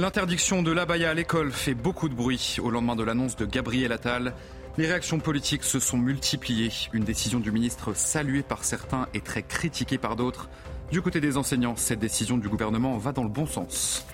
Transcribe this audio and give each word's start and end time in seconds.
L'interdiction 0.00 0.62
de 0.62 0.72
l'abaya 0.72 1.10
à 1.10 1.14
l'école 1.14 1.52
fait 1.52 1.74
beaucoup 1.74 2.08
de 2.08 2.14
bruit 2.14 2.56
au 2.62 2.70
lendemain 2.70 2.96
de 2.96 3.02
l'annonce 3.02 3.36
de 3.36 3.44
Gabriel 3.44 3.92
Attal. 3.92 4.32
Les 4.78 4.86
réactions 4.86 5.18
politiques 5.18 5.62
se 5.62 5.78
sont 5.78 5.98
multipliées. 5.98 6.70
Une 6.94 7.04
décision 7.04 7.38
du 7.38 7.52
ministre 7.52 7.92
saluée 7.94 8.42
par 8.42 8.64
certains 8.64 9.08
et 9.12 9.20
très 9.20 9.42
critiquée 9.42 9.98
par 9.98 10.16
d'autres. 10.16 10.48
Du 10.90 11.02
côté 11.02 11.20
des 11.20 11.36
enseignants, 11.36 11.76
cette 11.76 11.98
décision 11.98 12.38
du 12.38 12.48
gouvernement 12.48 12.96
va 12.96 13.12
dans 13.12 13.24
le 13.24 13.28
bon 13.28 13.44
sens. 13.44 14.06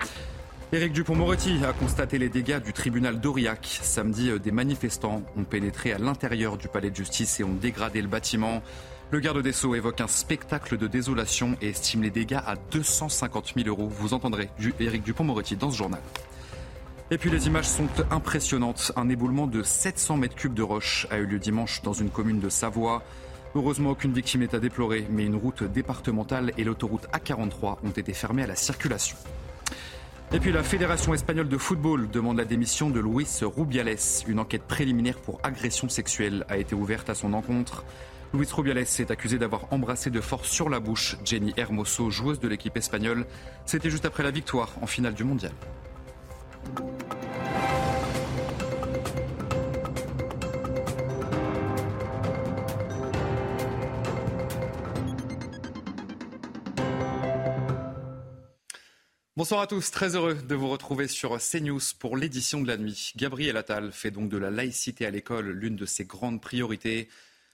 Éric 0.73 0.91
Dupont-Moretti 0.91 1.63
a 1.63 1.71
constaté 1.71 2.17
les 2.17 2.27
dégâts 2.27 2.61
du 2.61 2.73
tribunal 2.73 3.21
d'Aurillac. 3.21 3.79
Samedi, 3.81 4.37
des 4.41 4.51
manifestants 4.51 5.23
ont 5.37 5.45
pénétré 5.45 5.93
à 5.93 5.99
l'intérieur 5.99 6.57
du 6.57 6.67
palais 6.67 6.89
de 6.89 6.97
justice 6.97 7.39
et 7.39 7.45
ont 7.45 7.53
dégradé 7.53 8.01
le 8.01 8.09
bâtiment. 8.09 8.61
Le 9.09 9.21
garde 9.21 9.41
des 9.41 9.53
Sceaux 9.53 9.73
évoque 9.73 10.01
un 10.01 10.07
spectacle 10.07 10.77
de 10.77 10.85
désolation 10.85 11.55
et 11.61 11.69
estime 11.69 12.03
les 12.03 12.09
dégâts 12.09 12.41
à 12.45 12.55
250 12.71 13.53
000 13.55 13.69
euros. 13.69 13.87
Vous 13.87 14.13
entendrez 14.13 14.49
Éric 14.81 15.01
Dupont-Moretti 15.01 15.55
dans 15.55 15.71
ce 15.71 15.77
journal. 15.77 16.01
Et 17.09 17.17
puis 17.17 17.29
les 17.29 17.47
images 17.47 17.69
sont 17.69 17.87
impressionnantes. 18.11 18.91
Un 18.97 19.07
éboulement 19.07 19.47
de 19.47 19.63
700 19.63 20.17
mètres 20.17 20.35
cubes 20.35 20.53
de 20.53 20.61
roches 20.61 21.07
a 21.09 21.19
eu 21.19 21.25
lieu 21.25 21.39
dimanche 21.39 21.81
dans 21.83 21.93
une 21.93 22.09
commune 22.09 22.41
de 22.41 22.49
Savoie. 22.49 23.01
Heureusement, 23.55 23.91
aucune 23.91 24.11
victime 24.11 24.41
n'est 24.41 24.53
à 24.53 24.59
déplorer, 24.59 25.07
mais 25.09 25.23
une 25.23 25.37
route 25.37 25.63
départementale 25.63 26.51
et 26.57 26.65
l'autoroute 26.65 27.07
A43 27.13 27.77
ont 27.85 27.91
été 27.91 28.11
fermées 28.11 28.43
à 28.43 28.47
la 28.47 28.57
circulation. 28.57 29.15
Et 30.33 30.41
puis 30.41 30.51
la 30.51 30.63
Fédération 30.63 31.13
espagnole 31.13 31.47
de 31.47 31.57
football 31.57 32.09
demande 32.09 32.35
la 32.35 32.43
démission 32.43 32.89
de 32.89 32.99
Luis 32.99 33.39
Rubiales. 33.41 33.95
Une 34.27 34.39
enquête 34.39 34.63
préliminaire 34.63 35.19
pour 35.19 35.39
agression 35.43 35.87
sexuelle 35.87 36.45
a 36.49 36.57
été 36.57 36.75
ouverte 36.75 37.09
à 37.09 37.15
son 37.15 37.31
encontre. 37.31 37.85
Luis 38.33 38.47
Rubiales 38.51 38.79
est 38.79 39.11
accusé 39.11 39.37
d'avoir 39.37 39.71
embrassé 39.71 40.09
de 40.09 40.19
force 40.19 40.49
sur 40.49 40.69
la 40.69 40.79
bouche 40.79 41.15
Jenny 41.23 41.53
Hermoso, 41.55 42.09
joueuse 42.09 42.39
de 42.39 42.47
l'équipe 42.47 42.75
espagnole. 42.75 43.25
C'était 43.65 43.89
juste 43.89 44.05
après 44.05 44.23
la 44.23 44.31
victoire 44.31 44.73
en 44.81 44.87
finale 44.87 45.13
du 45.13 45.23
mondial. 45.23 45.53
Bonsoir 59.37 59.61
à 59.61 59.67
tous, 59.67 59.91
très 59.91 60.15
heureux 60.15 60.33
de 60.33 60.55
vous 60.55 60.67
retrouver 60.67 61.07
sur 61.07 61.37
CNews 61.37 61.79
pour 61.99 62.17
l'édition 62.17 62.59
de 62.59 62.67
la 62.67 62.75
nuit. 62.75 63.13
Gabriel 63.15 63.55
Attal 63.55 63.91
fait 63.91 64.09
donc 64.09 64.29
de 64.29 64.37
la 64.37 64.49
laïcité 64.49 65.05
à 65.05 65.11
l'école 65.11 65.51
l'une 65.51 65.75
de 65.75 65.85
ses 65.85 66.05
grandes 66.05 66.41
priorités. 66.41 67.07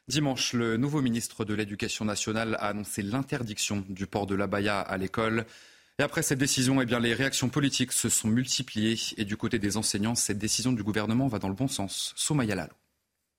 Dimanche, 0.10 0.52
le 0.52 0.76
nouveau 0.76 1.02
ministre 1.02 1.46
de 1.46 1.54
l'Éducation 1.54 2.04
nationale 2.04 2.56
a 2.56 2.68
annoncé 2.68 3.02
l'interdiction 3.02 3.86
du 3.88 4.06
port 4.06 4.28
de 4.28 4.36
l'abaya 4.36 4.82
à 4.82 4.98
l'école. 4.98 5.46
Et 5.98 6.04
après 6.04 6.24
cette 6.24 6.40
décision, 6.40 6.82
eh 6.82 7.00
les 7.00 7.14
réactions 7.14 7.48
politiques 7.48 7.94
se 7.94 8.10
sont 8.10 8.28
multipliées. 8.28 8.98
Et 9.16 9.24
du 9.24 9.38
côté 9.38 9.60
des 9.60 9.78
enseignants, 9.78 10.16
cette 10.16 10.40
décision 10.40 10.74
du 10.74 10.84
gouvernement 10.84 11.28
va 11.30 11.40
dans 11.40 11.48
le 11.48 11.54
bon 11.54 11.70
sens. 11.70 12.14
Soumaya 12.18 12.54
Lalo. 12.54 12.74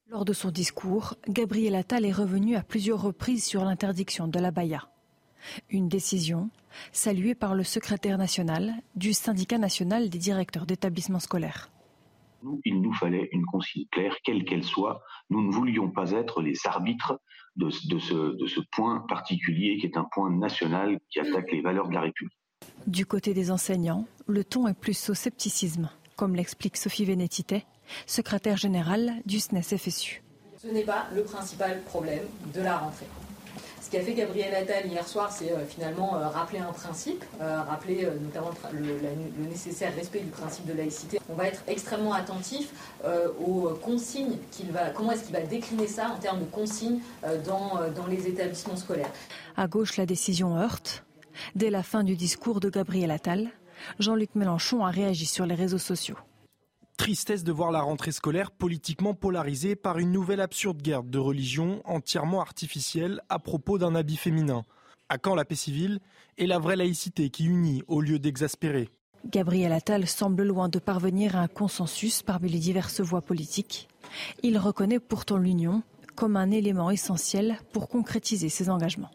Lors 0.09 0.25
de 0.25 0.33
son 0.33 0.51
discours, 0.51 1.17
Gabriel 1.29 1.75
Attal 1.75 2.07
est 2.07 2.13
revenu 2.13 2.57
à 2.57 2.63
plusieurs 2.63 3.03
reprises 3.03 3.45
sur 3.45 3.65
l'interdiction 3.65 4.27
de 4.27 4.39
l'abaya. 4.39 4.89
Une 5.69 5.89
décision 5.89 6.49
saluée 6.93 7.35
par 7.35 7.55
le 7.55 7.65
secrétaire 7.65 8.17
national 8.17 8.73
du 8.97 9.13
syndicat 9.13 9.59
national 9.59 10.09
des 10.09 10.19
directeurs 10.19 10.65
d'établissements 10.65 11.21
scolaires. 11.21 11.71
Nous, 12.45 12.61
il 12.67 12.83
nous 12.83 12.93
fallait 12.93 13.31
une 13.33 13.47
consigne 13.47 13.87
claire, 13.91 14.15
quelle 14.23 14.45
qu'elle 14.45 14.65
soit. 14.65 15.03
Nous 15.31 15.41
ne 15.41 15.51
voulions 15.51 15.91
pas 15.91 16.11
être 16.11 16.43
les 16.43 16.55
arbitres 16.67 17.19
de, 17.57 17.71
ce, 17.71 18.37
de 18.37 18.47
ce 18.47 18.61
point 18.71 19.01
particulier 19.09 19.79
qui 19.79 19.87
est 19.87 19.97
un 19.97 20.05
point 20.05 20.31
national 20.31 20.99
qui 21.09 21.21
attaque 21.21 21.51
les 21.51 21.63
valeurs 21.63 21.89
de 21.89 21.95
la 21.95 22.03
République. 22.03 22.37
Du 22.87 23.07
côté 23.07 23.33
des 23.33 23.51
enseignants, 23.51 24.07
le 24.27 24.45
ton 24.45 24.69
est 24.69 24.79
plus 24.79 25.09
au 25.09 25.15
scepticisme, 25.15 25.89
comme 26.17 26.35
l'explique 26.35 26.77
Sophie 26.77 27.07
Vénétité, 27.07 27.65
secrétaire 28.07 28.59
générale 28.59 29.23
du 29.25 29.41
SNES 29.41 29.63
FSU. 29.63 30.23
Ce 30.59 30.69
n'est 30.69 30.85
pas 30.85 31.07
le 31.15 31.23
principal 31.25 31.83
problème 31.85 32.25
de 32.55 32.61
la 32.61 32.77
rentrée. 32.77 33.07
Ce 33.85 33.91
qu'a 33.91 34.01
fait 34.01 34.15
Gabriel 34.15 34.55
Attal 34.55 34.87
hier 34.87 35.07
soir, 35.07 35.31
c'est 35.31 35.53
euh, 35.53 35.67
finalement 35.67 36.17
euh, 36.17 36.29
rappeler 36.29 36.59
un 36.59 36.73
principe, 36.73 37.23
euh, 37.43 37.61
rappeler 37.61 38.09
notamment 38.23 38.51
le, 38.73 39.47
nécessaire 39.47 39.95
respect 39.95 40.21
du 40.21 40.31
principe 40.31 40.65
de 40.65 40.73
laïcité. 40.73 41.21
On 41.29 41.35
va 41.35 41.49
être 41.49 41.63
extrêmement 41.69 42.15
attentif 42.15 42.71
aux 43.47 43.69
consignes 43.83 44.39
qu'il 44.51 44.71
va, 44.73 44.89
comment 44.91 45.13
est-ce 45.13 45.25
qu'il 45.25 45.35
va 45.35 45.43
décliner 45.43 45.87
ça 45.87 46.09
en 46.09 46.19
termes 46.19 46.41
de 46.41 46.47
consignes 46.47 47.01
dans, 47.45 47.81
dans 47.95 48.07
les 48.07 48.27
établissements 48.27 48.77
scolaires. 48.77 49.11
À 49.57 49.67
gauche, 49.67 49.97
la 49.97 50.07
décision 50.07 50.57
heurte. 50.57 51.05
Dès 51.55 51.71
la 51.71 51.83
fin 51.83 52.05
du 52.05 52.17
discours 52.17 52.61
de 52.61 52.71
Gabriel 52.71 53.11
Attal, 53.11 53.51
Jean-Luc 53.99 54.35
Mélenchon 54.35 54.85
a 54.85 54.91
réagi 54.91 55.27
sur 55.27 55.45
les 55.45 55.55
réseaux 55.55 55.79
sociaux. 55.79 56.17
Tristesse 56.97 57.43
de 57.43 57.53
voir 57.53 57.73
la 57.73 57.83
rentrée 57.83 58.13
scolaire 58.13 58.51
politiquement 58.53 59.15
polarisée 59.15 59.75
par 59.75 59.99
une 59.99 60.13
nouvelle 60.13 60.41
absurde 60.41 60.81
guerre 60.81 61.03
de 61.03 61.19
religion 61.19 61.83
entièrement 61.85 62.41
artificielle 62.41 63.21
à 63.29 63.39
propos 63.39 63.79
d'un 63.79 63.95
habit 63.95 64.17
féminin. 64.17 64.63
À 65.09 65.19
quand 65.19 65.35
la 65.35 65.45
paix 65.45 65.57
civile 65.57 65.99
et 66.39 66.47
la 66.47 66.59
vraie 66.59 66.77
laïcité 66.77 67.31
qui 67.31 67.47
unit 67.47 67.83
au 67.89 68.01
lieu 68.01 68.19
d'exaspérer 68.19 68.91
Gabriel 69.27 69.73
Attal 69.73 70.07
semble 70.07 70.45
loin 70.45 70.69
de 70.69 70.79
parvenir 70.79 71.35
à 71.35 71.41
un 71.41 71.49
consensus 71.49 72.23
parmi 72.23 72.49
les 72.49 72.59
diverses 72.59 73.01
voix 73.01 73.23
politiques. 73.23 73.89
Il 74.43 74.59
reconnaît 74.59 75.01
pourtant 75.01 75.39
l'union 75.39 75.83
comme 76.15 76.37
un 76.37 76.51
élément 76.51 76.91
essentiel 76.91 77.59
pour 77.73 77.89
concrétiser 77.89 78.49
ses 78.49 78.71
engagements. 78.71 79.11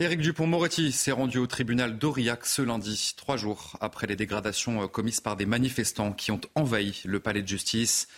Éric 0.00 0.22
Dupont-Moretti 0.22 0.90
s'est 0.90 1.12
rendu 1.12 1.38
au 1.38 1.46
tribunal 1.46 1.98
d'Aurillac 1.98 2.46
ce 2.46 2.62
lundi, 2.62 3.14
trois 3.16 3.36
jours 3.36 3.76
après 3.80 4.08
les 4.08 4.16
dégradations 4.16 4.82
euh, 4.82 4.86
commises 4.88 5.20
par 5.20 5.36
des 5.36 5.46
manifestants 5.46 6.12
qui 6.12 6.32
ont 6.32 6.40
envahi 6.56 7.00
le 7.04 7.20
palais 7.20 7.42
de 7.42 7.46
justice. 7.46 8.08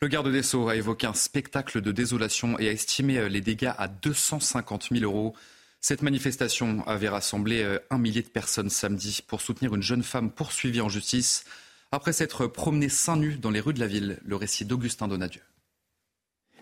Le 0.00 0.08
garde 0.08 0.30
des 0.30 0.42
Sceaux 0.42 0.68
a 0.68 0.76
évoqué 0.76 1.06
un 1.06 1.14
spectacle 1.14 1.80
de 1.80 1.90
désolation 1.90 2.58
et 2.58 2.68
a 2.68 2.72
estimé 2.72 3.16
euh, 3.16 3.30
les 3.30 3.40
dégâts 3.40 3.72
à 3.78 3.88
250 3.88 4.90
000 4.92 5.04
euros. 5.04 5.34
Cette 5.80 6.02
manifestation 6.02 6.86
avait 6.86 7.08
rassemblé 7.08 7.62
euh, 7.62 7.78
un 7.88 7.96
millier 7.96 8.20
de 8.20 8.28
personnes 8.28 8.68
samedi 8.68 9.22
pour 9.26 9.40
soutenir 9.40 9.74
une 9.74 9.82
jeune 9.82 10.02
femme 10.02 10.30
poursuivie 10.30 10.82
en 10.82 10.90
justice 10.90 11.46
après 11.92 12.12
s'être 12.12 12.46
promenée 12.46 12.90
seins 12.90 13.16
nus 13.16 13.38
dans 13.38 13.50
les 13.50 13.60
rues 13.60 13.72
de 13.72 13.80
la 13.80 13.86
ville. 13.86 14.18
Le 14.22 14.36
récit 14.36 14.66
d'Augustin 14.66 15.08
Donadieu. 15.08 15.40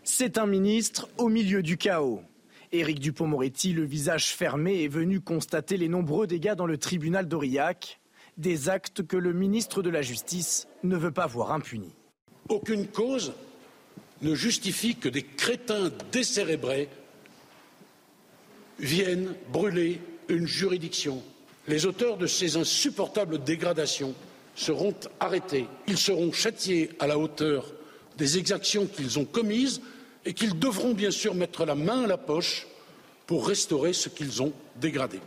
C'est 0.04 0.38
un 0.38 0.47
ministre 0.47 1.09
au 1.19 1.28
milieu 1.28 1.60
du 1.60 1.76
chaos. 1.76 2.22
Éric 2.72 3.00
Dupont-Moretti, 3.00 3.72
le 3.72 3.84
visage 3.84 4.28
fermé, 4.28 4.84
est 4.84 4.88
venu 4.88 5.20
constater 5.20 5.76
les 5.76 5.88
nombreux 5.88 6.26
dégâts 6.26 6.54
dans 6.54 6.66
le 6.66 6.78
tribunal 6.78 7.26
d'Aurillac, 7.26 8.00
des 8.36 8.69
actes 8.69 9.04
que 9.04 9.16
le 9.16 9.32
ministre 9.32 9.82
de 9.82 9.91
la 9.91 10.03
Justice 10.03 10.69
ne 10.84 10.97
veut 10.97 11.10
pas 11.10 11.26
voir 11.26 11.53
impunis. 11.53 11.94
Aucune 12.48 12.86
cause 12.86 13.32
ne 14.22 14.34
justifie 14.34 14.94
que 14.94 15.09
des 15.09 15.22
crétins 15.22 15.91
décérébrés 16.12 16.88
viennent 18.78 19.34
brûler 19.53 20.00
une 20.28 20.47
juridiction. 20.47 21.22
Les 21.66 21.86
auteurs 21.86 22.19
de 22.19 22.26
ces 22.26 22.56
insupportables 22.56 23.42
dégradations 23.42 24.14
seront 24.54 24.94
arrêtés. 25.19 25.66
Ils 25.88 25.98
seront 25.98 26.32
châtiés 26.32 26.91
à 27.00 27.06
la 27.06 27.19
hauteur 27.19 27.72
des 28.16 28.38
exactions 28.38 28.86
qu'ils 28.86 29.19
ont 29.19 29.25
commises 29.25 29.80
et 30.25 30.34
qu'ils 30.34 30.58
devront 30.58 30.94
bien 30.94 31.10
sûr 31.10 31.34
mettre 31.34 31.64
la 31.64 31.75
main 31.75 32.04
à 32.04 32.06
la 32.06 32.19
poche 32.19 32.66
pour 33.26 33.47
restaurer 33.47 33.92
ce 33.92 34.08
qu'ils 34.08 34.42
ont 34.42 34.53
dégradé. 34.76 35.20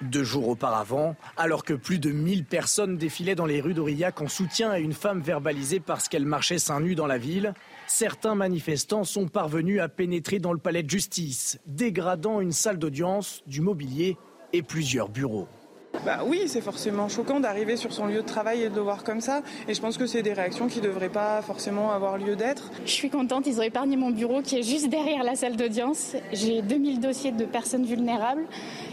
Deux 0.00 0.24
jours 0.24 0.48
auparavant, 0.48 1.14
alors 1.36 1.64
que 1.64 1.74
plus 1.74 2.00
de 2.00 2.10
1000 2.10 2.44
personnes 2.44 2.96
défilaient 2.96 3.36
dans 3.36 3.46
les 3.46 3.60
rues 3.60 3.74
d'Aurillac 3.74 4.20
en 4.20 4.26
soutien 4.26 4.70
à 4.70 4.78
une 4.78 4.94
femme 4.94 5.20
verbalisée 5.20 5.78
parce 5.78 6.08
qu'elle 6.08 6.26
marchait 6.26 6.58
seins 6.58 6.80
nus 6.80 6.96
dans 6.96 7.06
la 7.06 7.18
ville, 7.18 7.54
certains 7.86 8.34
manifestants 8.34 9.04
sont 9.04 9.28
parvenus 9.28 9.80
à 9.80 9.88
pénétrer 9.88 10.40
dans 10.40 10.52
le 10.52 10.58
palais 10.58 10.82
de 10.82 10.90
justice, 10.90 11.60
dégradant 11.66 12.40
une 12.40 12.52
salle 12.52 12.78
d'audience, 12.78 13.42
du 13.46 13.60
mobilier 13.60 14.16
et 14.52 14.62
plusieurs 14.62 15.08
bureaux. 15.08 15.46
Bah 16.04 16.24
oui, 16.26 16.42
c'est 16.46 16.60
forcément 16.60 17.08
choquant 17.08 17.38
d'arriver 17.38 17.76
sur 17.76 17.92
son 17.92 18.06
lieu 18.06 18.22
de 18.22 18.26
travail 18.26 18.62
et 18.62 18.68
de 18.68 18.74
le 18.74 18.80
voir 18.80 19.04
comme 19.04 19.20
ça. 19.20 19.42
Et 19.68 19.74
je 19.74 19.80
pense 19.80 19.96
que 19.96 20.06
c'est 20.06 20.22
des 20.22 20.32
réactions 20.32 20.66
qui 20.66 20.80
ne 20.80 20.84
devraient 20.84 21.08
pas 21.08 21.42
forcément 21.42 21.92
avoir 21.92 22.18
lieu 22.18 22.34
d'être. 22.34 22.72
Je 22.84 22.90
suis 22.90 23.08
contente, 23.08 23.46
ils 23.46 23.60
ont 23.60 23.62
épargné 23.62 23.96
mon 23.96 24.10
bureau 24.10 24.42
qui 24.42 24.58
est 24.58 24.64
juste 24.64 24.88
derrière 24.88 25.22
la 25.22 25.36
salle 25.36 25.56
d'audience. 25.56 26.16
J'ai 26.32 26.60
2000 26.60 26.98
dossiers 26.98 27.30
de 27.30 27.44
personnes 27.44 27.84
vulnérables. 27.84 28.46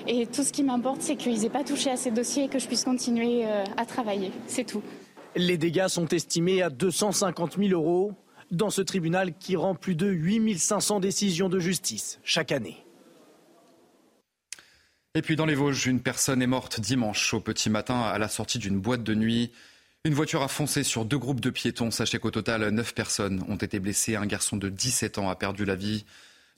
Et 0.08 0.28
tout 0.28 0.44
ce 0.44 0.52
qui 0.52 0.64
m'importe, 0.64 1.02
c'est 1.02 1.16
qu'ils 1.16 1.42
n'aient 1.42 1.50
pas 1.50 1.64
touché 1.64 1.90
à 1.90 1.98
ces 1.98 2.12
dossiers 2.12 2.44
et 2.44 2.48
que 2.48 2.60
je 2.60 2.68
puisse 2.68 2.84
continuer 2.84 3.46
euh, 3.46 3.64
à 3.78 3.86
travailler. 3.86 4.32
C'est 4.46 4.66
tout. 4.66 4.84
Les 5.36 5.58
dégâts 5.58 5.88
sont 5.88 6.08
estimés 6.08 6.62
à 6.62 6.70
250 6.70 7.58
000 7.58 7.70
euros 7.72 8.12
dans 8.52 8.70
ce 8.70 8.82
tribunal 8.82 9.34
qui 9.40 9.56
rend 9.56 9.74
plus 9.74 9.96
de 9.96 10.08
8500 10.08 11.00
décisions 11.00 11.50
de 11.50 11.60
justice 11.60 12.20
chaque 12.24 12.52
année. 12.52 12.78
Et 15.16 15.24
puis 15.24 15.36
dans 15.36 15.48
les 15.48 15.56
Vosges, 15.56 15.88
une 15.88 16.02
personne 16.02 16.42
est 16.42 16.48
morte 16.48 16.80
dimanche 16.80 17.34
au 17.34 17.40
petit 17.40 17.72
matin 17.72 18.02
à 18.02 18.20
la 18.20 18.28
sortie 18.28 18.60
d'une 18.60 18.80
boîte 18.80 19.04
de 19.04 19.16
nuit. 19.16 19.52
Une 20.06 20.14
voiture 20.14 20.44
a 20.44 20.48
foncé 20.48 20.84
sur 20.84 21.04
deux 21.04 21.18
groupes 21.18 21.42
de 21.42 21.50
piétons. 21.50 21.90
Sachez 21.90 22.20
qu'au 22.20 22.30
total, 22.30 22.70
neuf 22.70 22.94
personnes 22.94 23.44
ont 23.48 23.56
été 23.56 23.80
blessées. 23.80 24.16
Un 24.16 24.28
garçon 24.28 24.56
de 24.56 24.70
17 24.70 25.18
ans 25.18 25.30
a 25.30 25.36
perdu 25.36 25.66
la 25.66 25.76
vie. 25.76 26.06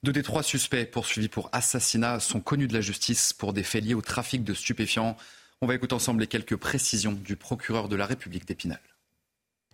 Deux 0.03 0.11
des 0.11 0.21
trois 0.21 0.43
suspects 0.43 0.91
poursuivis 0.91 1.29
pour 1.29 1.49
assassinat 1.53 2.19
sont 2.19 2.41
connus 2.41 2.67
de 2.67 2.73
la 2.73 2.81
justice 2.81 3.31
pour 3.31 3.53
des 3.53 3.63
faits 3.63 3.85
liés 3.85 3.93
au 3.93 4.01
trafic 4.01 4.43
de 4.43 4.53
stupéfiants. 4.53 5.15
On 5.61 5.67
va 5.67 5.75
écouter 5.75 5.93
ensemble 5.93 6.19
les 6.19 6.27
quelques 6.27 6.57
précisions 6.57 7.13
du 7.13 7.37
procureur 7.37 7.87
de 7.87 7.95
la 7.95 8.05
République 8.05 8.45
d'Épinal. 8.45 8.81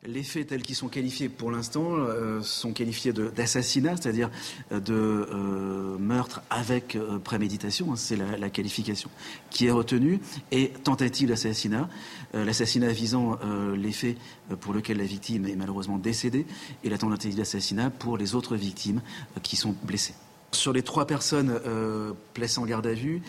Les 0.06 0.22
faits 0.22 0.48
tels 0.48 0.62
qu'ils 0.62 0.76
sont 0.76 0.90
qualifiés 0.90 1.28
pour 1.28 1.50
l'instant 1.50 1.96
euh, 1.96 2.42
sont 2.44 2.72
qualifiés 2.72 3.14
d'assassinat, 3.14 3.98
c'est-à-dire 3.98 4.30
euh, 4.72 4.80
de 4.80 4.94
euh, 4.94 5.98
meurtre 5.98 6.42
avec 6.52 6.98
préméditation, 7.24 7.92
hein, 7.92 7.96
c'est 7.96 8.16
la, 8.16 8.50
qualification 8.52 9.10
qui 9.50 9.66
est 9.66 9.72
retenue, 9.72 10.20
et 10.52 10.70
tentative 10.70 11.30
d'assassinat, 11.30 11.90
l'assassinat 12.34 12.92
visant 12.92 13.40
les 13.76 13.92
faits 13.92 14.18
pour 14.62 14.74
lesquels 14.74 14.98
la 14.98 15.04
victime 15.04 15.46
est 15.48 15.56
malheureusement 15.56 15.98
décédée, 15.98 16.46
et 16.84 16.90
la 16.90 16.98
tentative 16.98 17.36
d'assassinat 17.36 17.90
pour 17.90 18.18
les 18.18 18.36
autres 18.36 18.56
victimes 18.56 19.02
qui 19.44 19.56
sont 19.56 19.76
blessées. 19.84 20.14
Sur 20.54 20.72
les 20.72 20.82
trois 20.82 21.06
personnes 21.06 21.60
euh, 21.66 22.14
placées 22.34 22.60
en 22.60 22.66
garde 22.66 22.88
à 22.88 22.94
vue, 22.94 23.22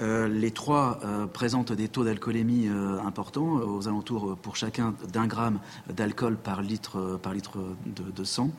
euh, 0.00 0.26
les 0.26 0.50
trois 0.50 0.98
euh, 1.04 1.26
présentent 1.26 1.72
des 1.72 1.86
taux 1.86 2.02
d'alcoolémie 2.02 2.68
importants, 3.04 3.60
aux 3.60 3.86
alentours 3.86 4.36
pour 4.36 4.56
chacun 4.56 4.94
d'un 5.12 5.26
gramme 5.26 5.60
d'alcool 5.88 6.36
par 6.36 6.62
litre, 6.62 7.18
par 7.22 7.32
litre 7.32 7.58
de, 7.86 8.24
sang, 8.24 8.50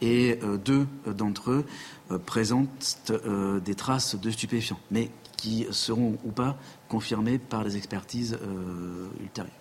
et 0.00 0.38
deux 0.64 0.86
d'entre 1.06 1.50
eux 1.50 1.64
présentent 2.24 3.12
des 3.64 3.74
traces 3.74 4.16
de 4.16 4.30
stupéfiants, 4.30 4.80
mais 4.90 5.10
qui 5.36 5.66
seront 5.70 6.18
ou 6.24 6.30
pas 6.30 6.56
confirmées 6.88 7.38
par 7.38 7.64
les 7.64 7.76
expertises 7.76 8.38
ultérieures. 9.20 9.57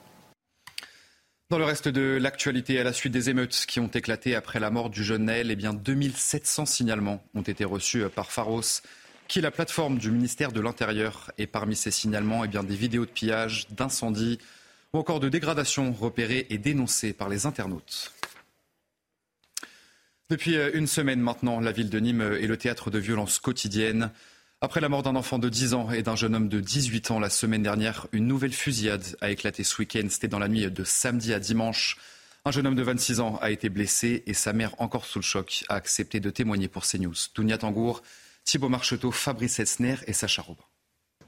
Dans 1.49 1.57
le 1.57 1.63
reste 1.63 1.87
de 1.87 2.17
l'actualité, 2.21 2.77
à 2.77 2.83
la 2.83 2.91
suite 2.91 3.13
des 3.13 3.29
émeutes 3.29 3.63
qui 3.69 3.79
ont 3.79 3.87
éclaté 3.87 4.35
après 4.35 4.59
la 4.59 4.69
mort 4.69 4.89
du 4.89 5.01
jeune 5.01 5.25
Naël, 5.25 5.49
eh 5.49 5.55
bien 5.55 5.73
2700 5.73 6.65
signalements 6.65 7.23
ont 7.35 7.41
été 7.41 7.63
reçus 7.63 8.03
par 8.13 8.33
Pharos, 8.33 8.81
qui 9.29 9.39
est 9.39 9.41
la 9.41 9.51
plateforme 9.51 9.97
du 9.97 10.11
ministère 10.11 10.51
de 10.51 10.59
l'Intérieur. 10.59 11.31
Et 11.37 11.47
parmi 11.47 11.77
ces 11.77 11.89
signalements, 11.89 12.43
eh 12.43 12.49
des 12.49 12.75
vidéos 12.75 13.05
de 13.05 13.11
pillage, 13.11 13.69
d'incendie 13.69 14.39
ou 14.91 14.97
encore 14.97 15.21
de 15.21 15.29
dégradation 15.29 15.93
repérées 15.93 16.47
et 16.49 16.57
dénoncées 16.57 17.13
par 17.13 17.29
les 17.29 17.45
internautes. 17.45 18.11
Depuis 20.29 20.57
une 20.73 20.87
semaine 20.87 21.21
maintenant, 21.21 21.61
la 21.61 21.71
ville 21.71 21.89
de 21.89 21.99
Nîmes 21.99 22.37
est 22.41 22.47
le 22.47 22.57
théâtre 22.57 22.91
de 22.91 22.99
violences 22.99 23.39
quotidiennes. 23.39 24.11
Après 24.59 24.81
la 24.81 24.89
mort 24.89 25.03
d'un 25.03 25.15
enfant 25.15 25.37
de 25.37 25.49
10 25.49 25.75
ans 25.75 25.91
et 25.91 26.01
d'un 26.01 26.15
jeune 26.15 26.33
homme 26.33 26.49
de 26.49 26.59
18 26.59 27.11
ans 27.11 27.19
la 27.19 27.29
semaine 27.29 27.61
dernière, 27.61 28.07
une 28.11 28.25
nouvelle 28.25 28.53
fusillade 28.53 29.15
a 29.21 29.29
éclaté 29.29 29.63
ce 29.63 29.77
week-end. 29.77 30.07
C'était 30.09 30.27
dans 30.27 30.39
la 30.39 30.47
nuit 30.47 30.71
de 30.71 30.83
samedi 30.83 31.31
à 31.31 31.39
dimanche. 31.39 31.99
Un 32.43 32.49
jeune 32.49 32.65
homme 32.65 32.75
de 32.75 32.81
26 32.81 33.19
ans 33.19 33.37
a 33.39 33.51
été 33.51 33.69
blessé 33.69 34.23
et 34.25 34.33
sa 34.33 34.53
mère, 34.53 34.73
encore 34.79 35.05
sous 35.05 35.19
le 35.19 35.23
choc, 35.23 35.63
a 35.69 35.75
accepté 35.75 36.19
de 36.19 36.31
témoigner 36.31 36.67
pour 36.67 36.87
CNews. 36.87 37.13
Dounia 37.35 37.59
Tangour, 37.59 38.01
Thibaut 38.45 38.67
Marcheteau, 38.67 39.11
Fabrice 39.11 39.59
Elsner 39.59 39.97
et 40.07 40.13
Sacha 40.13 40.41
Robin. 40.41 40.63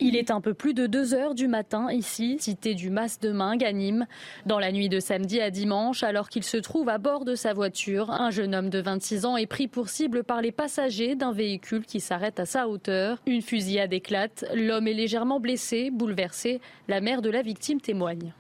Il 0.02 0.16
est 0.16 0.32
un 0.32 0.40
peu 0.40 0.54
plus 0.54 0.74
de 0.74 0.88
2 0.88 1.14
heures 1.14 1.36
du 1.36 1.50
matin 1.50 1.92
ici, 1.92 2.38
cité 2.40 2.74
du 2.74 2.90
Mas 2.90 3.20
de 3.20 3.32
Mingue 3.32 3.66
à. 3.66 4.08
Dans 4.46 4.58
la 4.58 4.72
nuit 4.72 4.88
de 4.88 5.02
samedi 5.02 5.42
à 5.42 5.52
dimanche, 5.52 6.04
alors 6.04 6.30
qu'il 6.30 6.44
se 6.44 6.56
trouve 6.56 6.88
à 6.88 6.98
bord 6.98 7.26
de 7.26 7.36
sa 7.36 7.54
voiture, 7.54 8.10
un 8.10 8.32
jeune 8.32 8.56
homme 8.56 8.70
de 8.70 8.80
26 8.80 9.26
ans 9.26 9.36
est 9.36 9.46
pris 9.46 9.68
pour 9.68 9.90
cible 9.90 10.24
par 10.24 10.42
les 10.42 10.54
passagers 10.54 11.16
d'un 11.16 11.34
véhicule 11.34 11.86
qui 11.86 12.00
s'arrête 12.00 12.40
à 12.40 12.46
sa 12.46 12.70
hauteur. 12.70 13.18
Une 13.26 13.42
fusillade 13.42 13.92
éclate. 13.92 14.46
L'homme 14.54 14.88
est 14.88 14.94
légèrement 14.94 15.42
blessé, 15.42 15.92
bouleversé. 15.92 16.62
La 16.88 17.02
mère 17.02 17.22
de 17.22 17.30
la 17.30 17.42
victime 17.42 17.82
témoigne. 17.82 18.34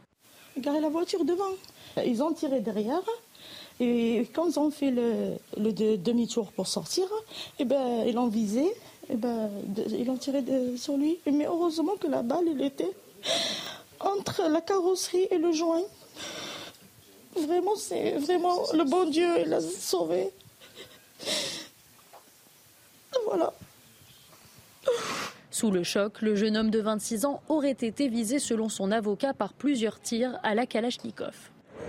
Garé 0.57 0.79
la 0.79 0.89
voiture 0.89 1.25
devant. 1.25 1.55
Ils 2.05 2.23
ont 2.23 2.31
tiré 2.31 2.61
derrière. 2.61 3.01
Et 3.81 4.27
quand 4.33 4.47
ils 4.47 4.59
ont 4.59 4.71
fait 4.71 4.91
le, 4.91 5.97
demi-tour 5.97 6.51
pour 6.51 6.67
sortir, 6.67 7.05
eh 7.59 7.65
ben, 7.65 8.03
ils 8.05 8.15
l'ont 8.15 8.27
visé 8.27 8.65
et 9.09 9.13
eh 9.13 9.15
ben, 9.15 9.49
ils 9.91 10.07
ont 10.11 10.17
tiré 10.17 10.43
sur 10.77 10.95
lui. 10.95 11.17
Mais 11.25 11.45
heureusement 11.45 11.95
que 11.99 12.07
la 12.07 12.21
balle, 12.21 12.45
elle 12.47 12.61
était 12.61 12.91
entre 13.99 14.47
la 14.47 14.61
carrosserie 14.61 15.27
et 15.31 15.39
le 15.39 15.51
joint. 15.51 15.81
Vraiment, 17.35 17.75
c'est 17.75 18.11
vraiment 18.17 18.71
le 18.73 18.83
bon 18.83 19.09
Dieu, 19.09 19.27
il 19.39 19.49
l'a 19.49 19.61
sauvé. 19.61 20.29
Voilà. 23.25 23.51
Sous 25.49 25.71
le 25.71 25.83
choc, 25.83 26.21
le 26.21 26.35
jeune 26.35 26.55
homme 26.55 26.69
de 26.69 26.79
26 26.79 27.25
ans 27.25 27.41
aurait 27.49 27.71
été 27.71 28.07
visé 28.07 28.37
selon 28.39 28.69
son 28.69 28.91
avocat 28.91 29.33
par 29.33 29.53
plusieurs 29.53 29.99
tirs 29.99 30.39
à 30.43 30.53
la 30.53 30.65
Kalachnikov. 30.65 31.35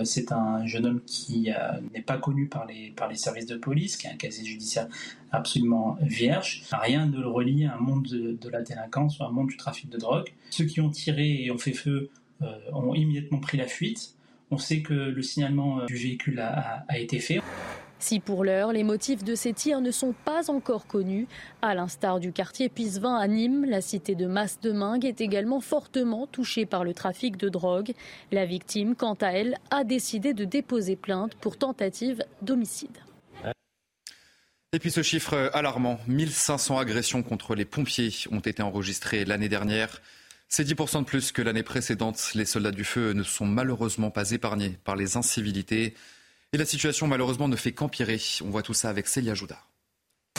C'est 0.05 0.33
un 0.33 0.67
jeune 0.67 0.87
homme 0.87 1.01
qui 1.07 1.51
euh, 1.51 1.81
n'est 1.95 2.03
pas 2.03 2.19
connu 2.19 2.47
par 2.47 2.67
les, 2.67 2.93
services 3.17 3.47
de 3.47 3.57
police, 3.57 3.97
qui 3.97 4.07
a 4.07 4.13
un 4.13 4.17
casier 4.17 4.45
judiciaire 4.45 4.89
absolument 5.33 5.97
vierge. 6.01 6.63
Rien 6.73 7.07
ne 7.07 7.21
le 7.21 7.29
relie 7.29 7.65
à 7.65 7.77
un 7.77 7.81
monde 7.81 8.07
de, 8.07 8.49
la 8.49 8.63
délinquance 8.63 9.19
ou 9.19 9.25
à 9.25 9.27
un 9.27 9.31
monde 9.31 9.49
du 9.49 9.57
trafic 9.57 9.89
de 9.89 9.99
drogue. 9.99 10.29
Ceux 10.51 10.65
qui 10.65 10.81
ont 10.81 10.91
tiré 10.91 11.45
et 11.45 11.51
ont 11.51 11.59
fait 11.59 11.73
feu 11.73 12.11
euh, 12.43 12.59
ont 12.73 12.95
immédiatement 12.95 13.39
pris 13.39 13.59
la 13.59 13.67
fuite. 13.67 14.15
On 14.51 14.59
sait 14.59 14.83
que 14.83 14.95
le 14.95 15.23
signalement 15.23 15.81
euh, 15.81 15.87
du 15.87 15.95
véhicule 15.95 16.41
a 16.41 16.99
été 16.99 17.21
fait. 17.21 17.41
Si 18.01 18.19
pour 18.19 18.45
l'heure, 18.45 18.73
les 18.73 18.83
motifs 18.83 19.23
de 19.25 19.35
ces 19.35 19.53
tirs 19.53 19.83
ne 19.83 19.91
sont 19.91 20.15
pas 20.25 20.51
encore 20.51 20.87
connus, 20.87 21.29
à 21.61 21.75
l'instar 21.75 22.19
du 22.19 22.33
quartier 22.33 22.71
Pisevin 22.71 23.15
à 23.15 23.29
Nîmes, 23.29 23.67
la 23.67 23.83
cité 23.83 24.15
de 24.15 24.27
Masse-de-Mingue 24.27 25.05
est 25.05 25.21
également 25.21 25.61
fortement 25.61 26.27
touchée 26.27 26.65
par 26.65 26.83
le 26.83 26.95
trafic 26.95 27.37
de 27.37 27.51
drogue. 27.51 27.93
La 28.33 28.47
victime, 28.47 28.97
quant 28.97 29.19
à 29.21 29.33
elle, 29.33 29.59
a 29.71 29.85
décidé 29.85 30.33
de 30.33 30.47
déposer 30.47 30.97
plainte 30.97 31.35
pour 31.35 31.59
tentative 31.59 32.25
d'homicide. 32.41 32.97
Et 34.73 34.79
puis 34.79 34.91
ce 34.91 35.03
chiffre 35.03 35.51
alarmant, 35.53 36.01
1500 36.09 36.79
agressions 36.79 37.23
contre 37.23 37.55
les 37.55 37.67
pompiers 37.67 38.15
ont 38.31 38.41
été 38.41 38.63
enregistrées 38.63 39.27
l'année 39.27 39.51
dernière. 39.51 40.01
C'est 40.49 40.67
10% 40.67 41.01
de 41.01 41.05
plus 41.05 41.33
que 41.33 41.43
l'année 41.43 41.63
précédente. 41.63 42.31
Les 42.35 42.47
soldats 42.47 42.71
du 42.71 42.85
feu 42.85 43.13
ne 43.13 43.25
sont 43.25 43.47
malheureusement 43.47 44.11
pas 44.11 44.31
épargnés 44.31 44.79
par 44.85 44.97
les 44.97 45.19
incivilités. 45.19 45.95
Et 46.53 46.59
la 46.59 46.65
situation 46.65 47.07
malheureusement 47.07 47.47
ne 47.47 47.55
fait 47.55 47.71
qu'empirer. 47.71 48.19
On 48.45 48.51
voit 48.51 48.63
tout 48.63 48.75
ça 48.75 48.91
avec 48.91 49.07
Célia 49.07 49.35
Joudard. 49.35 49.71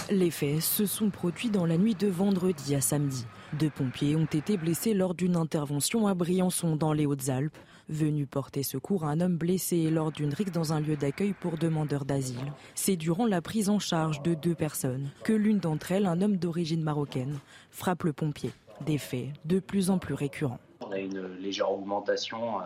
Les 0.09 0.29
faits 0.29 0.59
se 0.59 0.85
sont 0.85 1.09
produits 1.09 1.49
dans 1.49 1.65
la 1.65 1.77
nuit 1.77 1.95
de 1.95 2.07
vendredi 2.07 2.75
à 2.75 2.81
samedi. 2.81 3.25
Deux 3.53 3.69
pompiers 3.69 4.17
ont 4.17 4.25
été 4.25 4.57
blessés 4.57 4.93
lors 4.93 5.15
d'une 5.15 5.37
intervention 5.37 6.07
à 6.07 6.13
Briançon 6.13 6.75
dans 6.75 6.91
les 6.91 7.05
Hautes-Alpes, 7.05 7.57
venus 7.87 8.27
porter 8.29 8.61
secours 8.63 9.05
à 9.05 9.11
un 9.11 9.21
homme 9.21 9.37
blessé 9.37 9.89
lors 9.89 10.11
d'une 10.11 10.33
rixe 10.33 10.51
dans 10.51 10.73
un 10.73 10.81
lieu 10.81 10.97
d'accueil 10.97 11.33
pour 11.39 11.57
demandeurs 11.57 12.03
d'asile. 12.03 12.51
C'est 12.75 12.97
durant 12.97 13.25
la 13.25 13.41
prise 13.41 13.69
en 13.69 13.79
charge 13.79 14.21
de 14.21 14.33
deux 14.33 14.55
personnes 14.55 15.11
que 15.23 15.31
l'une 15.31 15.59
d'entre 15.59 15.93
elles, 15.93 16.07
un 16.07 16.21
homme 16.21 16.35
d'origine 16.35 16.83
marocaine, 16.83 17.39
frappe 17.69 18.03
le 18.03 18.11
pompier. 18.11 18.51
Des 18.85 18.97
faits 18.97 19.29
de 19.45 19.59
plus 19.59 19.89
en 19.89 19.97
plus 19.97 20.15
récurrents. 20.15 20.59
On 20.91 20.93
a 20.93 20.99
une 20.99 21.37
légère 21.39 21.71
augmentation 21.71 22.59
euh, 22.59 22.63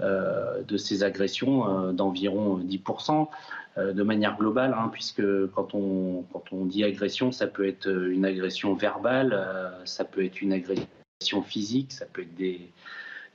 euh, 0.00 0.62
de 0.62 0.76
ces 0.76 1.04
agressions 1.04 1.68
euh, 1.68 1.92
d'environ 1.92 2.58
10%. 2.58 3.28
Euh, 3.76 3.92
de 3.92 4.02
manière 4.02 4.36
globale, 4.36 4.74
hein, 4.78 4.88
puisque 4.92 5.22
quand 5.52 5.74
on, 5.74 6.24
quand 6.32 6.52
on 6.52 6.64
dit 6.64 6.84
agression, 6.84 7.32
ça 7.32 7.48
peut 7.48 7.66
être 7.66 7.88
une 7.88 8.24
agression 8.24 8.74
verbale, 8.74 9.36
ça 9.84 10.04
peut 10.04 10.24
être 10.24 10.40
une 10.40 10.52
agression 10.52 11.42
physique, 11.44 11.92
ça 11.92 12.06
peut 12.06 12.22
être 12.22 12.34
des, 12.36 12.70